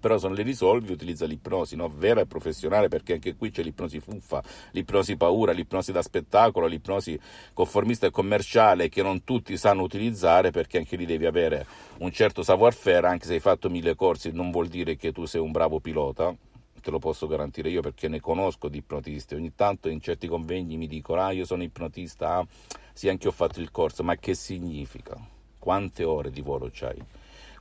però 0.01 0.19
se 0.19 0.27
non 0.27 0.35
le 0.35 0.43
risolvi 0.43 0.93
utilizza 0.93 1.27
l'ipnosi, 1.27 1.77
no? 1.77 1.89
vera 1.89 2.23
e 2.23 2.27
professionale, 2.27 2.89
perché 2.89 3.15
anche 3.15 3.37
qui 3.37 3.51
c'è 3.51 3.63
l'ipnosi 3.63 4.01
fuffa, 4.01 4.43
l'ipnosi 4.73 5.17
paura, 5.17 5.53
l'ipnosi 5.53 5.93
da 5.93 6.03
spettacolo, 6.03 6.67
l'ipnosi 6.67 7.19
conformista 7.53 8.07
e 8.07 8.11
commerciale 8.11 8.89
che 8.89 9.03
non 9.03 9.23
tutti 9.23 9.57
sanno 9.57 9.83
utilizzare 9.83 10.51
perché 10.51 10.79
anche 10.79 10.97
lì 10.97 11.07
devi 11.07 11.27
avere 11.27 11.67
un 11.99 12.11
certo 12.11 12.43
savoir-faire, 12.43 13.07
anche 13.07 13.27
se 13.27 13.35
hai 13.35 13.41
fatto 13.41 13.69
mille 13.69 13.95
corsi 13.95 14.31
non 14.33 14.51
vuol 14.51 14.69
dire 14.69 14.97
che 14.97 15.13
tu 15.13 15.27
sei 15.27 15.41
un 15.41 15.53
bravo 15.53 15.81
pilota, 15.81 16.35
te 16.81 16.91
lo 16.91 16.99
posso 16.99 17.27
garantire 17.27 17.69
io 17.69 17.83
perché 17.83 18.09
ne 18.09 18.21
conosco 18.21 18.69
di 18.69 18.79
ipnotisti, 18.79 19.35
ogni 19.35 19.55
tanto 19.55 19.89
in 19.89 20.01
certi 20.01 20.27
convegni 20.27 20.77
mi 20.77 20.87
dicono 20.87 21.21
ah 21.21 21.31
io 21.31 21.45
sono 21.45 21.63
ipnotista, 21.63 22.37
ah, 22.37 22.47
sì 22.93 23.09
anche 23.09 23.25
io 23.25 23.31
ho 23.31 23.35
fatto 23.35 23.61
il 23.61 23.71
corso, 23.71 24.03
ma 24.03 24.17
che 24.17 24.35
significa? 24.35 25.17
Quante 25.59 26.05
ore 26.05 26.31
di 26.31 26.41
volo 26.41 26.71
c'hai? 26.73 26.99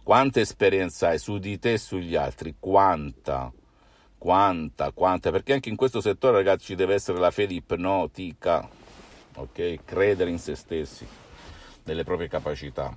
Quanta 0.10 0.40
esperienza 0.40 1.10
hai 1.10 1.20
su 1.20 1.38
di 1.38 1.60
te 1.60 1.74
e 1.74 1.78
sugli 1.78 2.16
altri? 2.16 2.56
Quanta? 2.60 3.54
Quanta? 4.18 4.92
Quanta? 4.92 5.30
Perché 5.30 5.54
anche 5.54 5.70
in 5.70 5.76
questo 5.76 6.02
settore, 6.02 6.38
ragazzi, 6.38 6.66
ci 6.66 6.76
deve 6.76 6.96
essere 6.96 7.20
la 7.20 7.30
fede 7.30 7.54
ipnotica, 7.54 8.68
ok? 9.36 9.86
Credere 9.86 10.32
in 10.32 10.40
se 10.40 10.56
stessi, 10.56 11.08
nelle 11.84 12.04
proprie 12.04 12.28
capacità. 12.28 12.92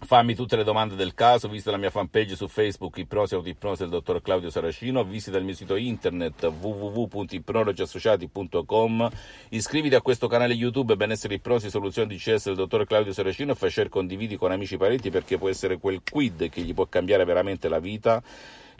Fammi 0.00 0.36
tutte 0.36 0.54
le 0.54 0.62
domande 0.62 0.94
del 0.94 1.12
caso, 1.12 1.48
visita 1.48 1.72
la 1.72 1.76
mia 1.76 1.90
fanpage 1.90 2.36
su 2.36 2.46
Facebook 2.46 2.98
Ipnosi 2.98 3.34
Autoipnosi 3.34 3.82
del 3.82 3.90
dottor 3.90 4.22
Claudio 4.22 4.48
Saracino, 4.48 5.02
visita 5.02 5.38
il 5.38 5.44
mio 5.44 5.54
sito 5.54 5.74
internet 5.74 6.44
www.ipnologiassociati.com, 6.44 9.10
iscriviti 9.48 9.96
a 9.96 10.00
questo 10.00 10.28
canale 10.28 10.54
YouTube 10.54 10.94
Benessere 10.94 11.34
Ipnosi 11.34 11.68
Soluzioni 11.68 12.14
DCS 12.14 12.44
del 12.44 12.54
dottor 12.54 12.86
Claudio 12.86 13.12
Saracino 13.12 13.50
e 13.52 13.56
fai 13.56 13.70
share 13.70 13.88
condividi 13.88 14.36
con 14.36 14.52
amici 14.52 14.74
e 14.74 14.78
parenti 14.78 15.10
perché 15.10 15.36
può 15.36 15.48
essere 15.48 15.78
quel 15.78 16.00
quid 16.08 16.48
che 16.48 16.60
gli 16.60 16.74
può 16.74 16.86
cambiare 16.86 17.24
veramente 17.24 17.68
la 17.68 17.80
vita 17.80 18.22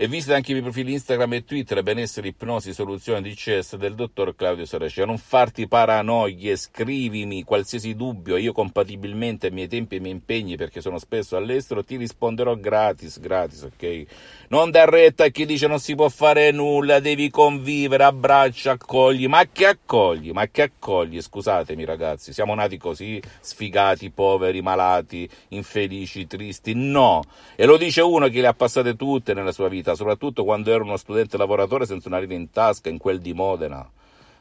e 0.01 0.07
visita 0.07 0.37
anche 0.37 0.53
i 0.53 0.55
miei 0.55 0.65
profili 0.65 0.93
Instagram 0.93 1.33
e 1.33 1.45
Twitter, 1.45 1.83
benessere, 1.83 2.29
ipnosi, 2.29 2.73
soluzione 2.73 3.21
di 3.21 3.35
CS 3.35 3.75
del 3.75 3.97
dottor 3.97 4.37
Claudio 4.37 4.65
Saracino. 4.65 5.07
Non 5.07 5.19
farti 5.19 5.67
paranoie, 5.67 6.55
scrivimi 6.55 7.43
qualsiasi 7.43 7.97
dubbio, 7.97 8.37
io 8.37 8.53
compatibilmente 8.53 9.49
ai 9.49 9.53
miei 9.53 9.67
tempi 9.67 9.95
e 9.95 9.97
ai 9.97 10.03
miei 10.05 10.15
impegni, 10.15 10.57
perché 10.57 10.81
sono 10.81 10.99
spesso 10.99 11.37
all'estero, 11.37 11.83
ti 11.83 11.97
risponderò 11.97 12.55
gratis, 12.55 13.19
gratis, 13.19 13.63
ok? 13.63 14.05
Non 14.51 14.71
dar 14.71 14.89
retta 14.89 15.25
a 15.25 15.29
chi 15.31 15.45
dice 15.45 15.67
non 15.67 15.81
si 15.81 15.97
può 15.97 16.09
fare 16.09 16.53
nulla, 16.53 17.01
devi 17.01 17.29
convivere, 17.29 18.05
abbraccia, 18.05 18.71
accogli, 18.71 19.27
ma 19.27 19.49
che 19.51 19.67
accogli, 19.67 20.31
ma 20.31 20.47
che 20.47 20.63
accogli, 20.63 21.21
scusatemi 21.21 21.85
ragazzi, 21.85 22.33
siamo 22.33 22.55
nati 22.55 22.79
così, 22.79 23.21
sfigati, 23.41 24.11
poveri, 24.11 24.63
malati, 24.63 25.29
infelici, 25.49 26.29
tristi, 26.29 26.73
no, 26.77 27.25
e 27.57 27.67
lo 27.67 27.77
dice 27.77 28.01
uno 28.01 28.29
che 28.29 28.41
le 28.41 28.47
ha 28.47 28.55
passate 28.55 28.95
tutte 28.95 29.35
nella 29.35 29.51
sua 29.51 29.67
vita 29.67 29.87
vita, 29.89 29.95
soprattutto 29.95 30.45
quando 30.45 30.71
ero 30.71 30.85
uno 30.85 30.97
studente 30.97 31.37
lavoratore 31.37 31.87
senza 31.87 32.09
una 32.09 32.19
lira 32.19 32.35
in 32.35 32.51
tasca 32.51 32.89
in 32.91 32.99
quel 32.99 33.21
di 33.21 33.33
Modena. 33.33 33.89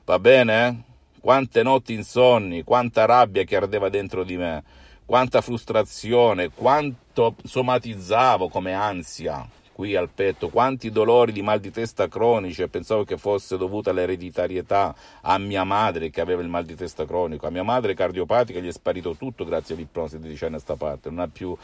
Va 0.04 0.20
bene? 0.20 0.84
Quante 1.20 1.64
notti 1.64 1.94
insonni, 1.94 2.64
quanta 2.64 3.06
rabbia 3.06 3.44
che 3.44 3.56
ardeva 3.56 3.90
dentro 3.90 4.24
di 4.24 4.38
me, 4.38 4.64
quanta 5.06 5.42
frustrazione, 5.42 6.50
quanto 6.50 7.36
somatizzavo 7.44 8.50
come 8.50 8.74
ansia 8.74 9.48
qui 9.74 9.96
al 9.96 10.10
petto, 10.10 10.50
quanti 10.50 10.90
dolori 10.90 11.32
di 11.32 11.44
mal 11.44 11.60
di 11.60 11.70
testa 11.70 12.08
cronici 12.08 12.64
e 12.64 12.68
pensavo 12.68 13.04
che 13.04 13.16
fosse 13.16 13.58
dovuta 13.58 13.92
all'ereditarietà, 13.92 14.96
a 15.22 15.38
mia 15.38 15.64
madre 15.64 16.10
che 16.10 16.20
aveva 16.20 16.42
il 16.42 16.48
mal 16.48 16.66
di 16.66 16.74
testa 16.74 17.06
cronico, 17.06 17.46
a 17.46 17.52
mia 17.52 17.62
madre 17.62 17.94
cardiopatica 17.94 18.60
gli 18.60 18.70
è 18.70 18.72
sparito 18.72 19.16
tutto 19.16 19.46
grazie 19.46 19.76
all'ipnosi 19.76 20.18
di 20.20 20.30
decenni 20.30 20.56
a 20.56 20.60
sta 20.60 20.76
parte, 20.76 21.10
non 21.10 21.20
ha 21.20 21.28
più 21.28 21.56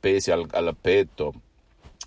pesi 0.00 0.32
al, 0.32 0.44
al 0.50 0.74
petto, 0.80 1.32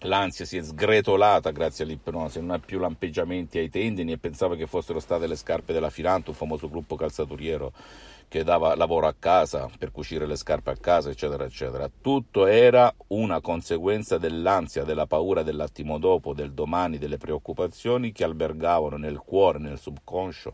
L'ansia 0.01 0.45
si 0.45 0.57
è 0.57 0.61
sgretolata 0.61 1.51
grazie 1.51 1.83
all'ipnosi, 1.83 2.39
non 2.39 2.51
ha 2.51 2.59
più 2.59 2.79
lampeggiamenti 2.79 3.57
ai 3.57 3.69
tendini 3.69 4.11
e 4.11 4.17
pensava 4.17 4.55
che 4.55 4.67
fossero 4.67 4.99
state 4.99 5.25
le 5.27 5.35
scarpe 5.35 5.73
della 5.73 5.89
Filanto, 5.89 6.31
un 6.31 6.35
famoso 6.35 6.69
gruppo 6.69 6.95
calzaturiero 6.95 7.71
che 8.27 8.43
dava 8.43 8.75
lavoro 8.75 9.07
a 9.07 9.15
casa 9.17 9.69
per 9.77 9.91
cucire 9.91 10.25
le 10.25 10.35
scarpe 10.35 10.71
a 10.71 10.77
casa, 10.77 11.09
eccetera, 11.09 11.45
eccetera. 11.45 11.89
Tutto 12.01 12.45
era 12.45 12.93
una 13.07 13.39
conseguenza 13.39 14.17
dell'ansia, 14.17 14.83
della 14.83 15.05
paura 15.07 15.43
dell'attimo 15.43 15.97
dopo, 15.97 16.33
del 16.33 16.51
domani, 16.51 16.97
delle 16.97 17.17
preoccupazioni 17.17 18.11
che 18.11 18.23
albergavano 18.23 18.97
nel 18.97 19.19
cuore, 19.19 19.59
nel 19.59 19.79
subconscio 19.79 20.53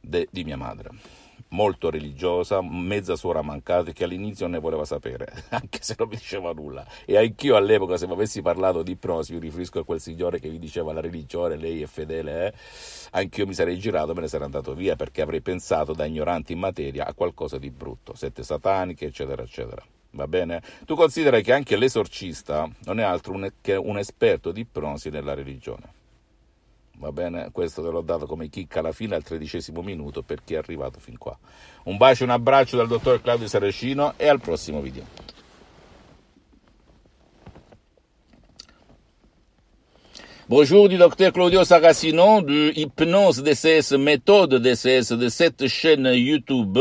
de- 0.00 0.28
di 0.30 0.44
mia 0.44 0.56
madre 0.56 1.22
molto 1.54 1.88
religiosa, 1.88 2.60
mezza 2.60 3.14
suora 3.14 3.40
mancata 3.40 3.92
che 3.92 4.04
all'inizio 4.04 4.48
ne 4.48 4.58
voleva 4.58 4.84
sapere, 4.84 5.32
anche 5.50 5.78
se 5.80 5.94
non 5.96 6.08
mi 6.08 6.16
diceva 6.16 6.52
nulla. 6.52 6.84
E 7.04 7.16
anch'io 7.16 7.54
all'epoca, 7.56 7.96
se 7.96 8.06
mi 8.06 8.12
avessi 8.12 8.42
parlato 8.42 8.82
di 8.82 8.92
ipnosi, 8.92 9.32
mi 9.34 9.38
riferisco 9.38 9.78
a 9.78 9.84
quel 9.84 10.00
signore 10.00 10.40
che 10.40 10.50
vi 10.50 10.58
diceva 10.58 10.92
la 10.92 11.00
religione, 11.00 11.56
lei 11.56 11.80
è 11.82 11.86
fedele, 11.86 12.46
eh? 12.46 12.52
anch'io 13.12 13.46
mi 13.46 13.54
sarei 13.54 13.78
girato, 13.78 14.12
me 14.14 14.22
ne 14.22 14.28
sarei 14.28 14.46
andato 14.46 14.74
via, 14.74 14.96
perché 14.96 15.22
avrei 15.22 15.40
pensato 15.40 15.92
da 15.92 16.04
ignorante 16.04 16.52
in 16.52 16.58
materia 16.58 17.06
a 17.06 17.14
qualcosa 17.14 17.56
di 17.58 17.70
brutto, 17.70 18.14
sette 18.14 18.42
sataniche, 18.42 19.06
eccetera, 19.06 19.42
eccetera. 19.42 19.82
Va 20.10 20.28
bene? 20.28 20.62
Tu 20.84 20.94
considera 20.94 21.40
che 21.40 21.52
anche 21.52 21.76
l'esorcista 21.76 22.68
non 22.84 23.00
è 23.00 23.02
altro 23.02 23.36
che 23.60 23.74
un 23.74 23.98
esperto 23.98 24.52
di 24.52 24.60
ipnosi 24.60 25.10
nella 25.10 25.34
religione. 25.34 25.93
Va 26.98 27.10
bene, 27.12 27.50
questo 27.50 27.82
te 27.82 27.90
l'ho 27.90 28.02
dato 28.02 28.26
come 28.26 28.48
chicca 28.48 28.78
alla 28.78 28.92
fine 28.92 29.14
al 29.14 29.24
tredicesimo 29.24 29.82
minuto 29.82 30.22
per 30.22 30.42
chi 30.44 30.54
è 30.54 30.58
arrivato 30.58 31.00
fin 31.00 31.18
qua. 31.18 31.36
Un 31.84 31.96
bacio 31.96 32.22
e 32.22 32.26
un 32.26 32.32
abbraccio 32.32 32.76
dal 32.76 32.86
dottor 32.86 33.20
Claudio 33.20 33.48
Saracino 33.48 34.14
e 34.16 34.28
al 34.28 34.40
prossimo 34.40 34.80
video. 34.80 35.23
Bonjour 40.50 40.90
du 40.90 40.98
docteur 40.98 41.32
Claudio 41.32 41.64
Saracino 41.64 42.42
de 42.42 42.70
Hypnose 42.76 43.42
DCS, 43.42 43.96
méthode 43.98 44.56
DCS 44.56 45.14
de 45.14 45.30
cette 45.30 45.68
chaîne 45.68 46.06
YouTube 46.12 46.78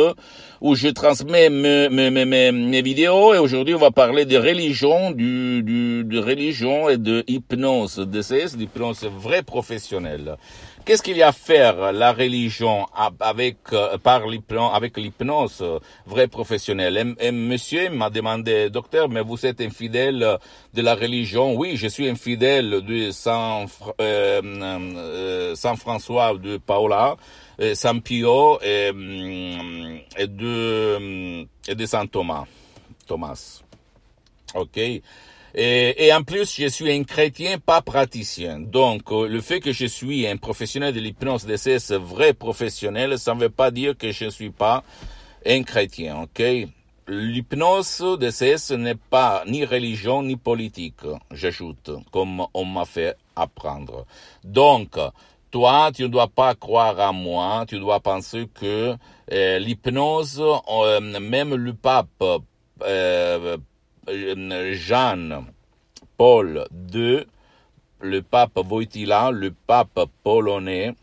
où 0.59 0.75
je 0.75 0.89
transmets 0.89 1.49
mes, 1.49 2.81
vidéos 2.81 3.33
et 3.33 3.37
aujourd'hui 3.37 3.73
on 3.73 3.79
va 3.79 3.91
parler 3.91 4.25
de 4.25 4.37
religion, 4.37 5.11
du, 5.11 5.63
du, 5.63 6.03
de 6.03 6.19
religion 6.19 6.89
et 6.89 6.97
de 6.97 7.23
hypnose 7.25 7.99
DCS, 7.99 8.57
d'hypnose 8.57 9.05
vraie 9.05 9.43
professionnelle. 9.43 10.35
Qu'est-ce 10.85 11.01
qu'il 11.01 11.15
y 11.15 11.21
a 11.23 11.29
à 11.29 11.31
faire 11.31 11.93
la 11.93 12.11
religion 12.11 12.85
avec 13.21 13.57
euh, 13.71 13.97
par 13.97 14.27
l'hypnose, 14.27 14.71
avec 14.73 14.97
l'hypnose 14.97 15.63
vraie 16.05 16.27
professionnelle 16.27 17.15
et, 17.21 17.31
Monsieur 17.31 17.89
m'a 17.89 18.09
demandé, 18.09 18.69
docteur, 18.69 19.07
mais 19.07 19.21
vous 19.21 19.45
êtes 19.45 19.61
infidèle 19.61 20.37
de 20.73 20.81
la 20.81 20.95
religion? 20.95 21.55
Oui, 21.55 21.77
je 21.77 21.87
suis 21.87 22.09
infidèle 22.09 22.81
de 22.81 23.11
Saint, 23.11 23.65
euh, 24.01 24.41
euh, 24.43 25.55
Saint 25.55 25.77
François 25.77 26.37
de 26.37 26.57
Paola, 26.57 27.15
Saint 27.75 27.99
Pio 27.99 28.59
et, 28.61 28.89
et 30.17 30.27
de 30.27 31.47
et 31.65 31.75
de 31.75 31.85
Saint 31.85 32.07
Thomas, 32.07 32.43
Thomas. 33.07 33.61
Ok. 34.53 34.79
Et, 35.55 36.07
et, 36.07 36.13
en 36.13 36.23
plus, 36.23 36.55
je 36.55 36.67
suis 36.67 36.91
un 36.91 37.03
chrétien 37.03 37.59
pas 37.59 37.81
praticien. 37.81 38.59
Donc, 38.59 39.11
euh, 39.11 39.27
le 39.27 39.39
fait 39.41 39.59
que 39.59 39.71
je 39.71 39.85
suis 39.85 40.25
un 40.25 40.37
professionnel 40.37 40.93
de 40.93 40.99
l'hypnose 40.99 41.45
DCS 41.45 41.93
vrai 41.93 42.33
professionnel, 42.33 43.19
ça 43.19 43.35
ne 43.35 43.41
veut 43.41 43.49
pas 43.49 43.69
dire 43.69 43.95
que 43.95 44.11
je 44.11 44.25
ne 44.25 44.29
suis 44.31 44.49
pas 44.49 44.83
un 45.45 45.63
chrétien, 45.63 46.21
ok? 46.23 46.41
L'hypnose 47.07 48.17
DCS 48.19 48.71
n'est 48.77 48.95
pas 48.95 49.43
ni 49.45 49.65
religion 49.65 50.23
ni 50.23 50.37
politique, 50.37 51.01
j'ajoute, 51.31 51.91
comme 52.11 52.45
on 52.53 52.65
m'a 52.65 52.85
fait 52.85 53.15
apprendre. 53.35 54.05
Donc, 54.43 54.97
toi, 55.51 55.91
tu 55.93 56.01
ne 56.01 56.07
dois 56.07 56.29
pas 56.29 56.55
croire 56.55 56.99
à 56.99 57.11
moi, 57.11 57.65
tu 57.67 57.77
dois 57.77 57.99
penser 57.99 58.49
que 58.51 58.95
euh, 59.31 59.59
l'hypnose, 59.59 60.41
euh, 60.41 60.99
même 60.99 61.53
le 61.53 61.73
pape 61.73 62.23
euh, 62.81 63.57
Jean 64.07 65.45
Paul 66.17 66.65
II, 66.93 67.25
le 68.01 68.21
pape 68.21 68.57
Wojtyla, 68.57 69.31
le 69.31 69.51
pape 69.51 70.09
polonais, 70.23 70.93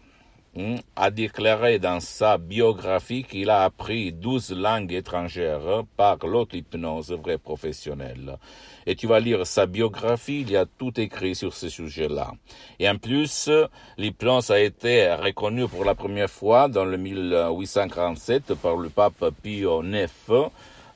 Hmm, 0.56 0.78
a 0.96 1.12
déclaré 1.12 1.78
dans 1.78 2.00
sa 2.00 2.36
biographie 2.36 3.22
qu'il 3.22 3.50
a 3.50 3.62
appris 3.62 4.10
12 4.10 4.50
langues 4.56 4.92
étrangères 4.92 5.84
par 5.96 6.18
l'auto-hypnose 6.26 7.12
vraie 7.12 7.38
professionnelle. 7.38 8.36
Et 8.84 8.96
tu 8.96 9.06
vas 9.06 9.20
lire 9.20 9.46
sa 9.46 9.66
biographie, 9.66 10.40
il 10.40 10.50
y 10.50 10.56
a 10.56 10.66
tout 10.66 10.98
écrit 10.98 11.36
sur 11.36 11.54
ce 11.54 11.68
sujet-là. 11.68 12.32
Et 12.80 12.88
en 12.88 12.96
plus, 12.96 13.48
l'hypnose 13.96 14.50
a 14.50 14.58
été 14.58 15.14
reconnue 15.14 15.68
pour 15.68 15.84
la 15.84 15.94
première 15.94 16.28
fois 16.28 16.66
dans 16.66 16.84
le 16.84 16.96
1847 16.96 18.54
par 18.54 18.76
le 18.76 18.88
pape 18.88 19.24
Pio 19.44 19.84
IX 19.84 20.10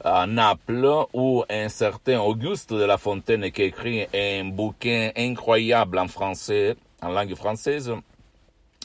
à 0.04 0.26
Naples, 0.26 1.06
où 1.14 1.44
un 1.48 1.68
certain 1.68 2.20
Auguste 2.20 2.72
de 2.72 2.84
la 2.84 2.98
Fontaine 2.98 3.50
qui 3.50 3.62
écrit 3.62 4.06
un 4.14 4.44
bouquin 4.44 5.10
incroyable 5.16 5.98
en 5.98 6.08
français, 6.08 6.76
en 7.02 7.08
langue 7.08 7.34
française, 7.34 7.92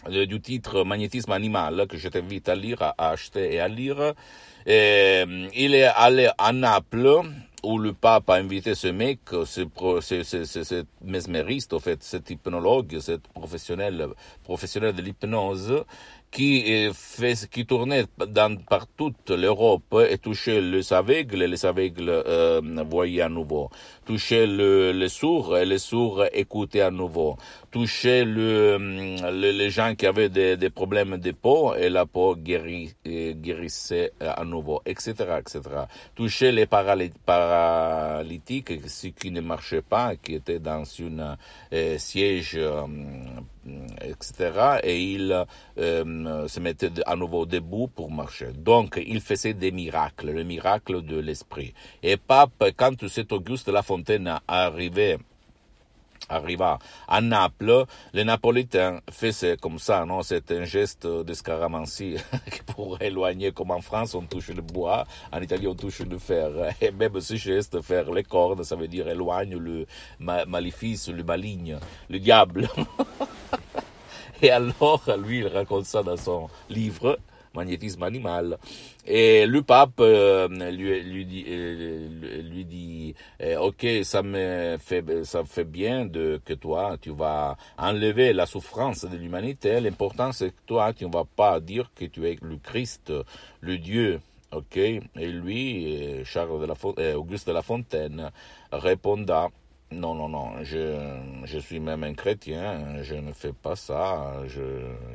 du 0.08 0.40
titre 0.40 0.86
Magnétisme 0.86 1.34
animal 1.34 1.86
que 1.88 1.98
je 1.98 2.08
t'invite 2.08 2.48
à 2.48 2.56
lire, 2.56 2.82
à 2.82 3.10
acheter 3.10 3.54
et 3.54 3.60
à 3.60 3.68
lire. 3.68 4.14
Et, 4.66 5.24
il 5.56 5.76
est 5.76 5.84
allé 5.84 6.30
à 6.38 6.54
Naples 6.54 7.22
où 7.64 7.78
le 7.78 7.92
pape 7.92 8.30
a 8.30 8.36
invité 8.36 8.74
ce 8.74 8.88
mec, 8.88 9.20
ce, 9.46 9.66
ce 10.02 10.86
mesmériste, 11.04 11.74
en 11.74 11.80
fait, 11.80 12.02
cet 12.02 12.30
hypnologue, 12.30 13.00
cet 13.00 13.28
professionnel, 13.28 14.08
professionnel 14.44 14.94
de 14.96 15.02
l'hypnose, 15.02 15.84
qui, 16.32 16.90
fait, 16.94 17.50
qui 17.50 17.66
tournait 17.66 18.06
dans, 18.28 18.56
par 18.58 18.88
toute 18.88 19.30
l'Europe 19.32 19.96
et 20.10 20.18
touchait 20.18 20.62
les 20.62 20.94
aveugles 20.94 21.44
les 21.50 21.66
aveugles 21.66 22.10
euh, 22.10 22.62
voyaient 22.90 23.22
à 23.22 23.30
nouveau, 23.30 23.70
touchait 24.06 24.48
le, 24.48 24.92
les 24.92 25.10
sourds 25.10 25.58
et 25.58 25.66
les 25.66 25.80
sourds 25.80 26.26
écoutaient 26.34 26.82
à 26.82 26.92
nouveau, 26.92 27.38
touchait 27.72 28.24
le, 28.26 28.78
le, 28.78 29.52
les 29.52 29.70
gens 29.70 29.96
qui 29.96 30.06
avaient 30.06 30.30
des, 30.30 30.58
des, 30.58 30.70
problèmes 30.70 31.18
de 31.18 31.32
peau 31.32 31.74
et 31.76 31.90
la 31.90 32.06
peau 32.06 32.36
guérit, 32.36 32.94
guérissait 33.06 34.14
à 34.20 34.44
nouveau, 34.46 34.82
etc., 34.86 35.14
etc. 35.40 35.62
Touchait 36.16 36.52
les 36.52 36.66
paralytiques, 37.26 38.72
ceux 38.88 39.10
qui 39.10 39.32
ne 39.32 39.42
marchaient 39.42 39.82
pas, 39.82 40.16
qui 40.16 40.36
étaient 40.36 40.60
dans 40.60 40.84
une 40.84 41.38
euh, 41.74 41.98
siège 41.98 42.54
euh, 42.56 42.84
etc. 44.02 44.80
Et 44.84 45.02
il 45.02 45.46
euh, 45.78 46.48
se 46.48 46.60
mettait 46.60 46.92
à 47.06 47.16
nouveau 47.16 47.46
debout 47.46 47.88
pour 47.88 48.12
marcher. 48.12 48.52
Donc, 48.54 49.02
il 49.06 49.22
faisait 49.22 49.54
des 49.54 49.72
miracles, 49.72 50.32
le 50.32 50.44
miracle 50.44 51.02
de 51.02 51.18
l'esprit. 51.18 51.74
Et 52.04 52.18
pape, 52.18 52.64
quand 52.78 53.08
cet 53.08 53.32
Auguste 53.32 53.68
de 53.68 53.72
la 53.72 53.84
Fontaine 53.84 54.40
arrivait 54.48 55.18
arriva 56.28 56.80
à 57.08 57.22
Naples, 57.22 57.86
les 58.14 58.24
Napolitains 58.24 59.00
faisaient 59.10 59.58
comme 59.58 59.80
ça, 59.80 60.06
non 60.06 60.22
C'est 60.22 60.52
un 60.52 60.64
geste 60.64 61.08
d'escaramancie 61.08 62.18
pour 62.76 63.02
éloigner, 63.02 63.52
comme 63.52 63.72
en 63.72 63.82
France 63.82 64.14
on 64.16 64.22
touche 64.22 64.50
le 64.50 64.62
bois, 64.62 65.06
en 65.32 65.42
Italie 65.42 65.68
on 65.68 65.76
touche 65.76 66.00
le 66.00 66.18
fer. 66.18 66.50
Et 66.82 66.92
même 66.92 67.20
ce 67.22 67.36
geste, 67.36 67.82
faire 67.82 68.12
les 68.12 68.24
cordes, 68.24 68.64
ça 68.64 68.76
veut 68.76 68.88
dire 68.88 69.08
éloigne 69.08 69.58
le 69.58 69.86
maléfice, 70.20 71.10
le 71.10 71.24
maligne, 71.24 71.78
le 72.10 72.20
diable. 72.20 72.68
Et 74.42 74.52
alors, 74.52 75.04
lui, 75.18 75.40
il 75.40 75.48
raconte 75.48 75.86
ça 75.86 76.02
dans 76.02 76.16
son 76.16 76.50
livre, 76.70 77.20
Magnétisme 77.56 78.04
animal. 78.04 78.58
Et 79.06 79.46
le 79.46 79.62
pape 79.64 80.00
euh, 80.00 80.48
lui, 80.72 81.02
lui, 81.02 81.26
dit, 81.26 81.46
euh, 81.48 82.42
lui 82.44 82.66
dit 82.66 83.16
eh, 83.40 83.56
ok, 83.56 83.86
ça 84.04 84.22
me 84.22 84.78
fait, 84.80 85.24
ça 85.24 85.44
fait 85.44 85.64
bien 85.64 86.06
de, 86.06 86.40
que 86.46 86.54
toi, 86.54 86.98
tu 87.02 87.12
vas 87.12 87.58
enlever 87.78 88.34
la 88.34 88.46
souffrance 88.46 89.06
de 89.06 89.18
l'humanité. 89.18 89.80
L'important, 89.80 90.32
c'est 90.32 90.50
que 90.52 90.62
toi, 90.66 90.94
tu 90.94 91.06
ne 91.06 91.12
vas 91.12 91.26
pas 91.26 91.60
dire 91.60 91.92
que 91.96 92.06
tu 92.06 92.28
es 92.28 92.38
le 92.42 92.58
Christ, 92.58 93.12
le 93.62 93.78
Dieu. 93.78 94.20
Ok, 94.52 94.78
et 94.78 95.02
lui, 95.16 96.24
Charles 96.26 96.60
de 96.60 96.66
la, 96.66 97.18
Auguste 97.18 97.48
de 97.48 97.54
la 97.54 97.62
Fontaine, 97.62 98.32
répondra 98.72 99.50
non, 99.92 100.14
non, 100.14 100.30
non, 100.30 100.64
je, 100.64 101.18
je 101.46 101.60
suis 101.60 101.80
même 101.80 102.04
un 102.04 102.14
chrétien, 102.14 103.02
je 103.02 103.16
ne 103.16 103.34
fais 103.34 103.54
pas 103.54 103.76
ça, 103.76 104.44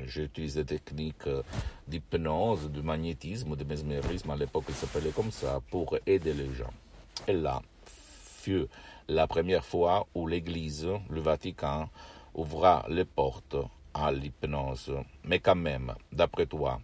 j'utilise 0.04 0.56
des 0.56 0.64
techniques 0.64 1.28
d'hypnose, 1.86 2.70
de 2.70 2.80
magnétisme, 2.80 3.54
de 3.54 3.64
mesmérisme, 3.64 4.30
à 4.30 4.36
l'époque 4.36 4.64
il 4.68 4.74
s'appelait 4.74 5.10
comme 5.10 5.30
ça, 5.30 5.60
pour 5.70 5.96
aider 6.06 6.34
les 6.34 6.52
gens. 6.54 6.72
Et 7.28 7.34
là 7.34 7.62
fut 8.44 8.66
la 9.08 9.26
première 9.26 9.64
fois 9.64 10.06
où 10.14 10.26
l'Église, 10.26 10.86
le 11.08 11.20
Vatican, 11.20 11.88
ouvra 12.34 12.84
les 12.88 13.06
portes 13.06 13.56
à 13.94 14.12
l'hypnose. 14.12 14.92
Mais 15.24 15.38
quand 15.38 15.54
même, 15.54 15.94
d'après 16.12 16.46
toi, 16.46 16.80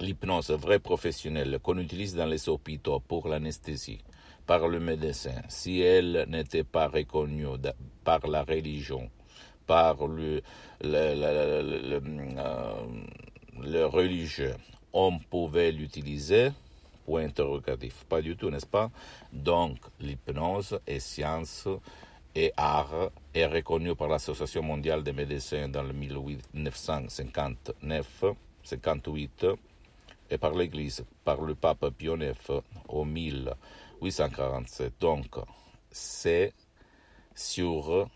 l'hypnose 0.00 0.50
vraie 0.50 0.78
professionnelle 0.78 1.58
qu'on 1.60 1.78
utilise 1.78 2.14
dans 2.14 2.26
les 2.26 2.48
hôpitaux 2.48 3.00
pour 3.00 3.26
l'anesthésie, 3.28 4.00
par 4.48 4.66
le 4.66 4.80
médecin, 4.80 5.42
si 5.48 5.82
elle 5.82 6.24
n'était 6.28 6.64
pas 6.64 6.88
reconnue 6.88 7.46
par 8.02 8.26
la 8.26 8.42
religion, 8.44 9.10
par 9.66 10.06
le, 10.06 10.40
le, 10.80 11.98
religieux, 13.84 14.54
on 14.94 15.18
pouvait 15.18 15.70
l'utiliser? 15.70 16.52
Interrogatif. 17.10 18.04
Pas 18.06 18.20
du 18.20 18.36
tout, 18.36 18.50
n'est-ce 18.50 18.66
pas? 18.66 18.90
Donc, 19.32 19.78
l'hypnose 19.98 20.78
est 20.86 21.00
science 21.00 21.66
et 22.34 22.52
art 22.54 23.10
est 23.34 23.46
reconnue 23.46 23.94
par 23.94 24.08
l'Association 24.08 24.62
mondiale 24.62 25.02
des 25.02 25.14
médecins 25.14 25.68
dans 25.68 25.82
le 25.82 25.94
1959, 25.94 28.24
58 28.62 29.46
et 30.30 30.36
par 30.36 30.52
l'Église, 30.52 31.02
par 31.24 31.40
le 31.40 31.54
pape 31.54 31.88
Pie 31.96 32.08
au 32.08 32.18
1000. 33.04 33.54
847. 34.00 34.94
Donc, 35.00 35.36
c'est 35.90 36.52
sûr 37.34 38.08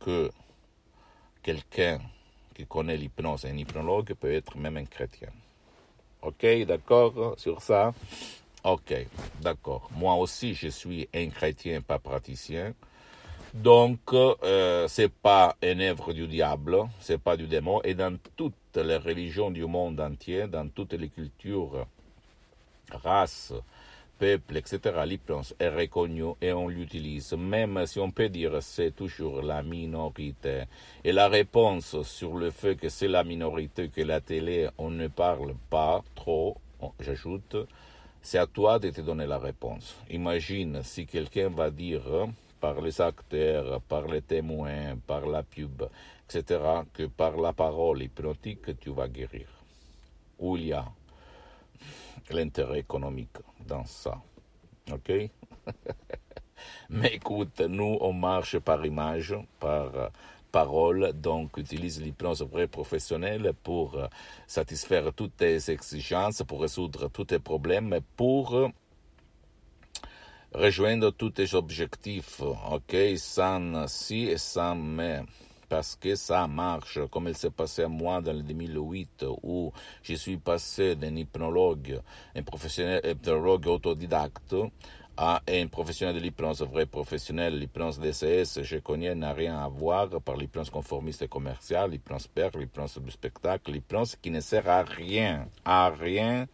que 0.00 0.30
quelqu'un 1.42 1.98
qui 2.54 2.66
connaît 2.66 2.96
l'hypnose, 2.96 3.44
un 3.44 3.56
hypnologue, 3.56 4.14
peut 4.14 4.32
être 4.32 4.56
même 4.56 4.76
un 4.76 4.84
chrétien. 4.84 5.30
Ok, 6.22 6.44
d'accord 6.66 7.34
sur 7.38 7.62
ça? 7.62 7.94
Ok, 8.64 8.92
d'accord. 9.40 9.88
Moi 9.94 10.14
aussi, 10.16 10.54
je 10.54 10.68
suis 10.68 11.08
un 11.14 11.28
chrétien, 11.28 11.80
pas 11.80 11.98
praticien. 11.98 12.74
Donc, 13.54 14.00
euh, 14.12 14.88
c'est 14.88 15.12
pas 15.12 15.56
une 15.62 15.80
œuvre 15.80 16.12
du 16.12 16.26
diable, 16.26 16.78
c'est 17.00 17.18
pas 17.18 17.36
du 17.36 17.46
démon. 17.46 17.80
Et 17.82 17.94
dans 17.94 18.18
toutes 18.36 18.54
les 18.76 18.96
religions 18.96 19.50
du 19.50 19.64
monde 19.64 20.00
entier, 20.00 20.46
dans 20.48 20.68
toutes 20.68 20.92
les 20.94 21.08
cultures, 21.08 21.86
races, 22.90 23.52
peuple, 24.18 24.56
etc., 24.56 24.80
l'hypnose 25.06 25.54
est 25.58 25.68
reconnue 25.68 26.34
et 26.40 26.52
on 26.52 26.68
l'utilise, 26.68 27.32
même 27.34 27.86
si 27.86 28.00
on 28.00 28.10
peut 28.10 28.28
dire 28.28 28.60
c'est 28.60 28.94
toujours 28.94 29.42
la 29.42 29.62
minorité. 29.62 30.64
Et 31.04 31.12
la 31.12 31.28
réponse 31.28 32.02
sur 32.02 32.36
le 32.36 32.50
fait 32.50 32.76
que 32.76 32.88
c'est 32.88 33.08
la 33.08 33.24
minorité, 33.24 33.88
que 33.88 34.02
la 34.02 34.20
télé, 34.20 34.68
on 34.78 34.90
ne 34.90 35.08
parle 35.08 35.54
pas 35.70 36.02
trop, 36.14 36.56
j'ajoute, 37.00 37.56
c'est 38.20 38.38
à 38.38 38.46
toi 38.46 38.78
de 38.78 38.90
te 38.90 39.00
donner 39.00 39.26
la 39.26 39.38
réponse. 39.38 39.96
Imagine 40.10 40.82
si 40.82 41.06
quelqu'un 41.06 41.48
va 41.48 41.70
dire 41.70 42.28
par 42.60 42.80
les 42.80 43.00
acteurs, 43.00 43.80
par 43.82 44.06
les 44.06 44.22
témoins, 44.22 44.96
par 45.06 45.26
la 45.26 45.42
pub, 45.42 45.84
etc., 46.28 46.60
que 46.92 47.04
par 47.04 47.36
la 47.36 47.52
parole 47.52 48.02
hypnotique, 48.02 48.78
tu 48.80 48.90
vas 48.90 49.08
guérir. 49.08 49.46
Où 50.38 50.56
il 50.56 50.66
y 50.66 50.72
a 50.72 50.84
l'intérêt 52.30 52.80
économique 52.80 53.38
dans 53.68 53.84
ça. 53.84 54.20
OK? 54.92 55.12
Mais 56.90 57.14
écoute, 57.14 57.60
nous, 57.60 57.98
on 58.00 58.12
marche 58.12 58.58
par 58.58 58.84
image, 58.84 59.36
par 59.60 59.94
euh, 59.94 60.08
parole, 60.50 61.12
donc 61.12 61.56
utilise 61.56 62.00
l'hypnose 62.02 62.46
professionnelle 62.70 63.52
pour 63.62 63.94
euh, 63.96 64.06
satisfaire 64.46 65.12
toutes 65.14 65.36
tes 65.36 65.70
exigences, 65.70 66.42
pour 66.42 66.62
résoudre 66.62 67.08
tous 67.08 67.26
tes 67.26 67.38
problèmes, 67.38 68.00
pour 68.16 68.56
euh, 68.56 68.68
rejoindre 70.52 71.10
tous 71.10 71.30
tes 71.30 71.54
objectifs, 71.54 72.40
ok, 72.40 72.96
sans 73.16 73.86
si 73.86 74.24
et 74.24 74.38
sans 74.38 74.74
mais 74.74 75.20
parce 75.68 75.96
que 75.96 76.14
ça 76.14 76.46
marche, 76.46 76.98
comme 77.10 77.28
il 77.28 77.34
s'est 77.36 77.50
passé 77.50 77.82
à 77.82 77.88
moi 77.88 78.20
dans 78.20 78.32
le 78.32 78.42
2008, 78.42 79.24
où 79.42 79.72
je 80.02 80.14
suis 80.14 80.36
passé 80.36 80.94
d'un 80.96 81.14
hypnologue, 81.16 82.00
un 82.34 82.42
professionnel 82.42 83.00
hypnologue 83.04 83.66
autodidacte, 83.66 84.54
à 85.20 85.42
un 85.48 85.66
professionnel 85.66 86.14
de 86.14 86.20
l'hypnose, 86.20 86.62
vrai 86.62 86.86
professionnel, 86.86 87.58
l'hypnose 87.58 87.98
DCS, 87.98 88.62
je 88.62 88.78
connais, 88.78 89.14
n'a 89.16 89.32
rien 89.32 89.58
à 89.58 89.66
voir 89.68 90.08
par 90.20 90.36
l'hypnose 90.36 90.70
conformiste 90.70 91.22
et 91.22 91.28
commerciale, 91.28 91.90
l'hypnose 91.90 92.28
père, 92.28 92.56
l'hypnose 92.56 92.98
du 92.98 93.10
spectacle, 93.10 93.72
l'hypnose 93.72 94.14
qui 94.22 94.30
ne 94.30 94.40
sert 94.40 94.68
à 94.68 94.82
rien, 94.84 95.48
à 95.64 95.90
rien 95.90 96.46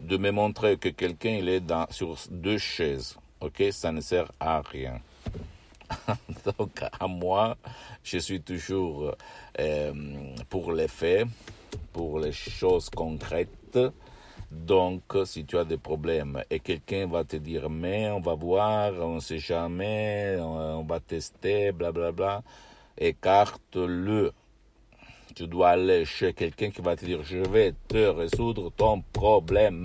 de 0.00 0.16
me 0.16 0.30
montrer 0.30 0.78
que 0.78 0.88
quelqu'un 0.88 1.36
il 1.36 1.48
est 1.48 1.62
sur 1.90 2.16
deux 2.30 2.58
chaises. 2.58 3.16
Ok, 3.40 3.62
ça 3.70 3.92
ne 3.92 4.00
sert 4.00 4.32
à 4.40 4.62
rien. 4.62 5.00
Donc, 6.58 6.82
à 6.98 7.06
moi, 7.06 7.56
je 8.02 8.18
suis 8.18 8.40
toujours 8.40 9.14
euh, 9.58 9.92
pour 10.48 10.72
les 10.72 10.88
faits, 10.88 11.26
pour 11.92 12.18
les 12.18 12.32
choses 12.32 12.90
concrètes. 12.90 13.78
Donc, 14.50 15.02
si 15.24 15.44
tu 15.44 15.58
as 15.58 15.64
des 15.64 15.76
problèmes 15.76 16.42
et 16.50 16.60
quelqu'un 16.60 17.06
va 17.06 17.24
te 17.24 17.36
dire, 17.36 17.68
mais 17.68 18.10
on 18.10 18.20
va 18.20 18.34
voir, 18.34 18.92
on 19.00 19.16
ne 19.16 19.20
sait 19.20 19.38
jamais, 19.38 20.36
on 20.40 20.84
va 20.84 21.00
tester, 21.00 21.72
blablabla, 21.72 22.12
bla, 22.12 22.12
bla, 22.12 22.42
écarte-le. 22.96 24.32
Tu 25.34 25.46
dois 25.46 25.70
aller 25.70 26.04
chez 26.04 26.32
quelqu'un 26.32 26.70
qui 26.70 26.80
va 26.80 26.96
te 26.96 27.04
dire, 27.04 27.22
je 27.22 27.38
vais 27.38 27.74
te 27.88 28.06
résoudre 28.06 28.70
ton 28.70 29.02
problème. 29.12 29.82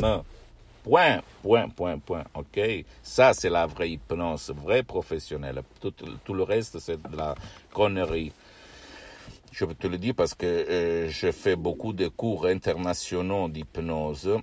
Point, 0.83 1.21
point, 1.43 1.69
point, 1.69 1.99
point. 1.99 2.23
OK? 2.33 2.59
Ça, 3.03 3.33
c'est 3.33 3.49
la 3.49 3.67
vraie 3.67 3.91
hypnose, 3.91 4.51
vrai 4.55 4.83
professionnel. 4.83 5.61
Tout, 5.79 6.33
le 6.33 6.43
reste, 6.43 6.79
c'est 6.79 7.01
de 7.01 7.15
la 7.15 7.35
connerie. 7.71 8.31
Je 9.51 9.65
te 9.65 9.87
le 9.87 9.97
dis 9.97 10.13
parce 10.13 10.33
que 10.33 10.45
euh, 10.45 11.09
je 11.09 11.31
fais 11.31 11.55
beaucoup 11.55 11.93
de 11.93 12.07
cours 12.07 12.45
internationaux 12.45 13.47
d'hypnose 13.49 14.39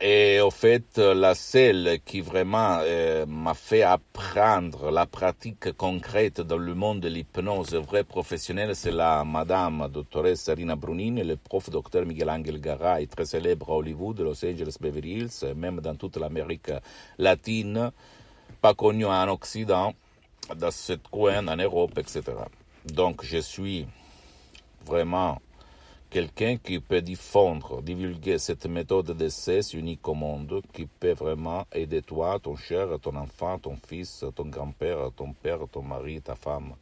et 0.00 0.40
au 0.40 0.50
fait, 0.50 0.98
la 0.98 1.34
seule 1.34 1.98
qui 2.04 2.20
vraiment 2.20 2.78
euh, 2.82 3.26
m'a 3.26 3.54
fait 3.54 3.82
apprendre 3.82 4.90
la 4.90 5.06
pratique 5.06 5.72
concrète 5.72 6.40
dans 6.40 6.56
le 6.56 6.74
monde 6.74 7.00
de 7.00 7.08
l'hypnose 7.08 7.74
vrai 7.74 8.04
professionnelle, 8.04 8.76
c'est 8.76 8.92
la 8.92 9.24
madame 9.24 9.88
doctoresse 9.92 10.48
Rina 10.50 10.76
Brunini, 10.76 11.24
le 11.24 11.36
prof 11.36 11.68
docteur 11.70 12.06
Miguel 12.06 12.30
Angel 12.30 12.60
Garay, 12.60 13.08
très 13.08 13.24
célèbre 13.24 13.70
à 13.70 13.76
Hollywood, 13.76 14.20
Los 14.20 14.44
Angeles, 14.44 14.76
Beverly 14.80 15.22
Hills, 15.22 15.54
même 15.56 15.80
dans 15.80 15.96
toute 15.96 16.16
l'Amérique 16.16 16.70
latine, 17.18 17.90
pas 18.60 18.74
connu 18.74 19.04
en 19.04 19.28
Occident, 19.28 19.94
dans 20.56 20.70
ce 20.70 20.92
coin, 21.10 21.46
en 21.48 21.56
Europe, 21.56 21.98
etc. 21.98 22.22
Donc, 22.84 23.24
je 23.24 23.38
suis 23.38 23.86
vraiment 24.86 25.40
quelqu'un 26.10 26.56
qui 26.56 26.80
peut 26.80 27.02
diffondre, 27.02 27.82
divulguer 27.82 28.38
cette 28.38 28.66
méthode 28.66 29.16
d'essai 29.16 29.60
unique 29.74 30.06
au 30.08 30.14
monde, 30.14 30.62
qui 30.72 30.86
peut 30.86 31.12
vraiment 31.12 31.66
aider 31.72 32.02
toi, 32.02 32.38
ton 32.42 32.56
cher, 32.56 32.98
ton 33.00 33.16
enfant, 33.16 33.58
ton 33.58 33.76
fils, 33.76 34.24
ton 34.34 34.46
grand-père, 34.46 35.10
ton 35.14 35.32
père, 35.32 35.60
ton 35.70 35.82
mari, 35.82 36.20
ta 36.20 36.34
femme. 36.34 36.74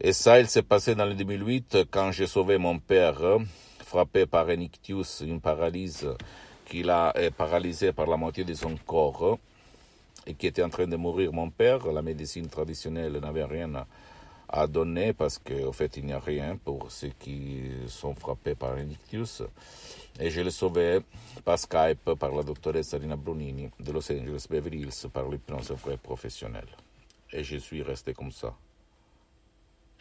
Et 0.00 0.12
ça, 0.12 0.38
il 0.38 0.46
s'est 0.48 0.62
passé 0.62 0.94
dans 0.94 1.06
le 1.06 1.14
2008 1.14 1.78
quand 1.90 2.12
j'ai 2.12 2.26
sauvé 2.26 2.58
mon 2.58 2.78
père, 2.78 3.20
frappé 3.84 4.26
par 4.26 4.48
un 4.48 4.60
ictus, 4.60 5.22
une 5.26 5.40
paralyse, 5.40 6.08
qu'il 6.66 6.90
a 6.90 7.14
paralysé 7.36 7.92
par 7.92 8.06
la 8.06 8.16
moitié 8.16 8.44
de 8.44 8.54
son 8.54 8.76
corps, 8.86 9.38
et 10.26 10.34
qui 10.34 10.46
était 10.48 10.62
en 10.62 10.68
train 10.68 10.86
de 10.86 10.96
mourir 10.96 11.32
mon 11.32 11.50
père. 11.50 11.86
La 11.92 12.02
médecine 12.02 12.48
traditionnelle 12.48 13.18
n'avait 13.18 13.44
rien 13.44 13.74
à 13.74 13.86
à 14.48 14.66
donner 14.66 15.12
parce 15.12 15.38
qu'en 15.38 15.72
fait, 15.72 15.96
il 15.96 16.06
n'y 16.06 16.12
a 16.12 16.20
rien 16.20 16.56
pour 16.56 16.90
ceux 16.90 17.10
qui 17.18 17.62
sont 17.88 18.14
frappés 18.14 18.54
par 18.54 18.72
un 18.72 18.88
ictus. 18.88 19.42
Et 20.18 20.30
je 20.30 20.40
l'ai 20.40 20.50
sauvé 20.50 21.00
par 21.44 21.58
Skype 21.58 22.14
par 22.18 22.32
la 22.32 22.42
doctoresse 22.42 22.94
Rina 22.94 23.16
Brunini 23.16 23.70
de 23.78 23.92
Los 23.92 24.10
Angeles 24.10 24.46
Beverly 24.48 24.82
Hills 24.82 25.10
par 25.12 25.28
l'hypnose 25.28 25.74
professionnelle. 26.02 26.68
Et 27.32 27.44
je 27.44 27.56
suis 27.56 27.82
resté 27.82 28.14
comme 28.14 28.30
ça. 28.32 28.54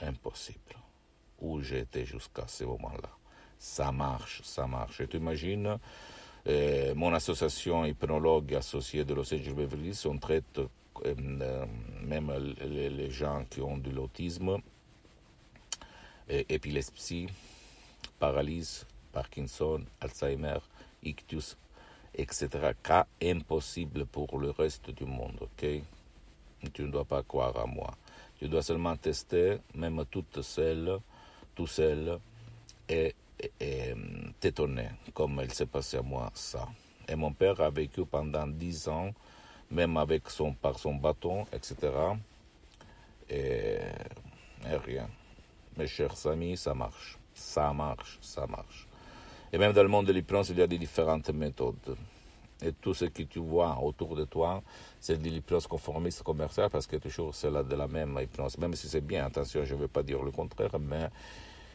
Impossible. 0.02 0.60
Où 1.42 1.60
j'étais 1.62 2.06
jusqu'à 2.06 2.48
ce 2.48 2.64
moment-là. 2.64 3.10
Ça 3.60 3.92
marche, 3.92 4.42
ça 4.44 4.68
marche. 4.68 5.02
Et 5.02 5.08
tu 5.08 5.18
imagines, 5.18 5.78
euh, 6.48 6.94
mon 6.96 7.14
association 7.14 7.86
hypnologue 7.86 8.54
associée 8.54 9.04
de 9.04 9.14
Los 9.14 9.34
Angeles 9.34 9.54
Beverly 9.54 9.90
Hills, 9.90 10.08
on 10.08 10.18
traite 10.18 10.62
même 11.04 12.34
les, 12.62 13.10
gens 13.12 13.46
qui 13.50 13.62
ont 13.62 13.78
de 13.78 13.92
l'autisme, 13.92 14.58
épilepsie, 16.28 17.28
paralysie, 18.20 18.84
Parkinson, 19.12 19.82
Alzheimer, 20.02 20.60
ictus, 21.04 21.56
etc. 22.14 22.48
Cas 22.84 23.08
impossible 23.22 24.06
pour 24.06 24.40
le 24.40 24.52
reste 24.52 24.92
du 24.92 25.06
monde, 25.06 25.38
ok? 25.42 25.66
Tu 26.74 26.84
ne 26.84 26.92
dois 26.92 27.06
pas 27.06 27.24
croire 27.24 27.58
à 27.58 27.66
moi. 27.66 27.96
Tu 28.38 28.48
dois 28.50 28.62
seulement 28.62 28.98
tester, 28.98 29.60
même 29.74 30.04
toute 30.12 30.42
seule, 30.42 31.00
tout 31.56 31.68
seul, 31.68 32.20
et, 32.90 33.16
et 33.60 33.94
t'étonner, 34.40 34.90
comme 35.14 35.42
il 35.44 35.54
s'est 35.54 35.66
passé 35.66 35.98
à 35.98 36.02
moi 36.02 36.30
ça. 36.34 36.68
Et 37.08 37.16
mon 37.16 37.32
père 37.32 37.62
a 37.62 37.70
vécu 37.70 38.06
pendant 38.06 38.48
dix 38.48 38.88
ans 38.88 39.12
même 39.76 39.98
avec 39.98 40.30
son, 40.30 40.54
par 40.54 40.80
son 40.80 40.96
bâton, 40.96 41.46
etc. 41.52 41.76
Et, 43.30 43.78
rien. 44.88 45.08
Mes 45.78 45.88
chers 45.88 46.26
amis, 46.26 46.56
ça 46.58 46.74
marche. 46.74 47.20
Ça 47.34 47.74
marche, 47.74 48.18
ça 48.22 48.48
marche. 48.48 48.88
Et 49.52 49.58
même 49.58 49.74
dans 49.74 49.84
le 49.84 49.90
monde 49.90 50.08
de 50.08 50.14
l'hypnose, 50.14 50.50
il 50.50 50.58
y 50.58 50.62
a 50.62 50.68
des 50.68 50.78
différentes 50.78 51.30
méthodes. 51.30 51.98
Et 52.62 52.72
tout 52.72 52.94
ce 52.94 53.06
que 53.06 53.24
tu 53.24 53.40
vois 53.40 53.78
autour 53.82 54.16
de 54.16 54.24
toi, 54.24 54.64
c'est 55.02 55.22
de 55.22 55.30
l'hypnose 55.30 55.68
conformiste 55.68 56.24
commerciale 56.24 56.70
parce 56.70 56.88
que 56.88 56.96
toujours 56.96 57.36
c'est 57.36 57.52
de 57.52 57.76
la 57.76 57.88
même 57.88 58.18
hypnose. 58.22 58.58
Même 58.58 58.76
si 58.76 58.88
c'est 58.88 59.02
bien, 59.02 59.26
attention, 59.26 59.66
je 59.66 59.76
ne 59.76 59.82
veux 59.82 59.90
pas 59.90 60.04
dire 60.04 60.24
le 60.24 60.32
contraire, 60.32 60.80
mais 60.80 61.10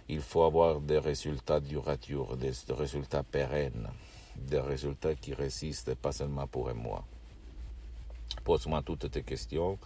il 0.08 0.22
faut 0.22 0.42
avoir 0.42 0.80
des 0.80 0.98
résultats 0.98 1.60
duratures, 1.60 2.38
des 2.38 2.52
résultats 2.70 3.22
pérennes, 3.22 3.88
des 4.36 4.60
résultats 4.60 5.14
qui 5.14 5.34
résistent, 5.34 5.94
pas 5.94 6.12
seulement 6.12 6.46
pour 6.46 6.70
un 6.70 6.74
mois. 6.74 7.04
Pose-moi 8.44 8.82
toutes 8.82 9.10
tes 9.10 9.22
questions, 9.22 9.78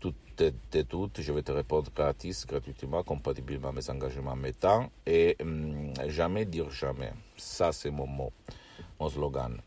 toutes 0.00 0.40
et 0.40 0.84
toutes, 0.84 1.20
je 1.20 1.32
vais 1.32 1.42
te 1.42 1.52
répondre 1.52 1.90
gratis, 1.94 2.46
gratuitement, 2.46 3.02
compatiblement 3.02 3.68
à 3.68 3.72
mes 3.72 3.90
engagements, 3.90 4.36
mes 4.36 4.52
temps, 4.52 4.90
et 5.06 5.36
hum, 5.40 5.92
jamais 6.06 6.44
dire 6.44 6.70
jamais. 6.70 7.12
Ça, 7.36 7.72
c'est 7.72 7.90
mon 7.90 8.06
mot, 8.06 8.32
mon 9.00 9.08
slogan. 9.08 9.60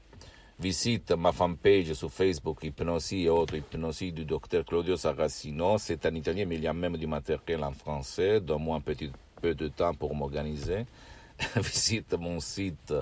Visite 0.62 1.12
ma 1.14 1.32
fanpage 1.32 1.94
sur 1.94 2.12
Facebook, 2.12 2.64
Hypnosie 2.64 3.24
et 3.24 3.30
autres, 3.30 3.56
Hypnosie 3.56 4.12
du 4.12 4.26
docteur 4.26 4.64
Claudio 4.64 4.96
Saracino. 4.96 5.80
C'est 5.80 6.06
en 6.06 6.14
italien, 6.14 6.46
mais 6.46 6.58
il 6.58 6.62
y 6.62 6.68
a 6.68 6.74
même 6.74 6.98
du 6.98 7.08
matériel 7.08 7.64
en 7.64 7.72
français. 7.72 8.40
Donne-moi 8.40 8.78
un 8.78 8.82
petit 8.82 9.12
peu 9.42 9.56
de 9.56 9.70
temps 9.70 9.96
pour 9.96 10.14
m'organiser. 10.14 10.86
Visite 11.56 12.14
mon 12.14 12.40
site 12.40 12.94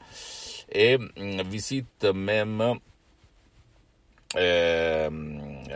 Et 0.71 0.97
mm, 0.97 1.41
visite 1.43 2.05
même, 2.05 2.79
euh, 4.35 5.09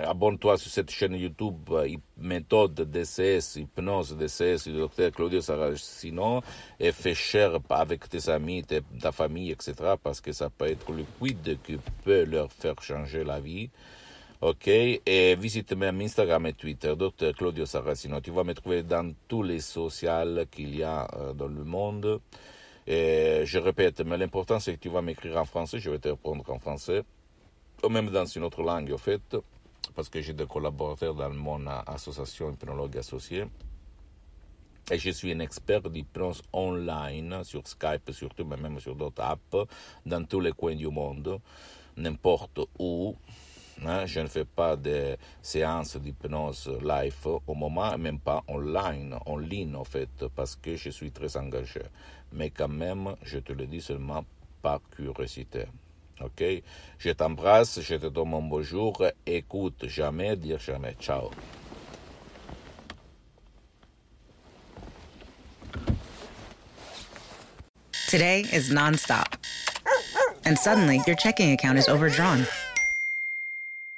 abonne-toi 0.05 0.57
sur 0.57 0.71
cette 0.71 0.89
chaîne 0.89 1.13
YouTube, 1.13 1.69
méthode 2.17 2.73
DCS, 2.73 3.57
hypnose 3.57 4.17
DCS 4.17 4.63
du 4.65 4.73
docteur 4.73 5.11
Claudio 5.11 5.41
Saracino, 5.41 6.41
et 6.79 6.91
fais 6.91 7.13
cher 7.13 7.59
avec 7.69 8.09
tes 8.09 8.29
amis, 8.29 8.63
ta 8.99 9.11
famille, 9.11 9.51
etc., 9.51 9.73
parce 10.01 10.21
que 10.21 10.31
ça 10.31 10.49
peut 10.49 10.67
être 10.67 10.91
le 10.91 11.03
quid 11.19 11.59
qui 11.63 11.77
peut 12.03 12.23
leur 12.23 12.51
faire 12.51 12.81
changer 12.81 13.23
la 13.23 13.39
vie. 13.39 13.69
Ok, 14.39 14.67
et 14.67 15.35
visite-moi 15.35 15.87
Instagram 15.87 16.45
et 16.45 16.53
Twitter, 16.53 16.95
Dr 16.95 17.33
Claudio 17.33 17.65
Saracino. 17.65 18.21
Tu 18.21 18.29
vas 18.29 18.43
me 18.43 18.53
trouver 18.53 18.83
dans 18.83 19.11
tous 19.27 19.41
les 19.41 19.61
sociaux 19.61 20.45
qu'il 20.51 20.75
y 20.75 20.83
a 20.83 21.07
euh, 21.15 21.33
dans 21.33 21.47
le 21.47 21.63
monde. 21.63 22.21
Je 22.85 23.57
répète, 23.57 24.01
mais 24.01 24.15
l'important 24.15 24.59
c'est 24.59 24.75
que 24.75 24.79
tu 24.79 24.89
vas 24.89 25.01
m'écrire 25.01 25.37
en 25.37 25.45
français, 25.45 25.79
je 25.79 25.89
vais 25.89 25.97
te 25.97 26.09
répondre 26.09 26.43
en 26.51 26.59
français, 26.59 27.01
ou 27.83 27.89
même 27.89 28.11
dans 28.11 28.27
une 28.27 28.43
autre 28.43 28.61
langue, 28.61 28.93
en 28.93 28.99
fait, 28.99 29.35
parce 29.95 30.07
que 30.07 30.21
j'ai 30.21 30.33
des 30.33 30.45
collaborateurs 30.45 31.15
dans 31.15 31.31
mon 31.31 31.65
association 31.87 32.51
hypnologue 32.51 32.95
associée. 32.95 33.45
Et 34.91 34.99
je 34.99 35.09
suis 35.09 35.31
un 35.31 35.39
expert 35.39 35.81
d'hypnose 35.89 36.43
online 36.53 37.43
sur 37.43 37.67
Skype, 37.67 38.11
surtout, 38.11 38.45
mais 38.45 38.57
même 38.57 38.79
sur 38.79 38.95
d'autres 38.95 39.23
apps, 39.23 39.67
dans 40.05 40.23
tous 40.25 40.41
les 40.41 40.51
coins 40.51 40.75
du 40.75 40.89
monde, 40.89 41.39
n'importe 41.97 42.59
où. 42.77 43.15
Hein, 43.85 44.05
je 44.05 44.19
ne 44.19 44.27
fais 44.27 44.45
pas 44.45 44.75
de 44.75 45.17
séances 45.41 45.97
d'hypnose 45.97 46.69
live 46.83 47.15
au 47.25 47.53
moment, 47.53 47.97
même 47.97 48.19
pas 48.19 48.43
online, 48.47 49.15
en 49.25 49.37
ligne 49.37 49.75
en 49.75 49.83
fait, 49.83 50.09
parce 50.35 50.55
que 50.55 50.75
je 50.75 50.89
suis 50.89 51.11
très 51.11 51.37
engagé. 51.37 51.81
Mais 52.33 52.49
quand 52.49 52.67
même, 52.67 53.15
je 53.21 53.39
te 53.39 53.53
le 53.53 53.67
dis 53.67 53.81
seulement 53.81 54.25
par 54.61 54.79
curiosité. 54.89 55.65
Ok? 56.21 56.43
Je 56.97 57.11
t'embrasse, 57.11 57.79
je 57.81 57.95
te 57.95 58.07
donne 58.07 58.29
mon 58.29 58.41
bonjour. 58.41 59.03
Écoute 59.25 59.87
jamais, 59.87 60.35
dire 60.35 60.59
jamais. 60.59 60.95
Ciao. 60.99 61.29
Today 68.09 68.45
is 68.51 68.71
nonstop. 68.71 69.37
And 70.45 70.57
suddenly, 70.57 71.01
your 71.05 71.17
checking 71.17 71.51
account 71.51 71.77
is 71.77 71.89
overdrawn. 71.89 72.47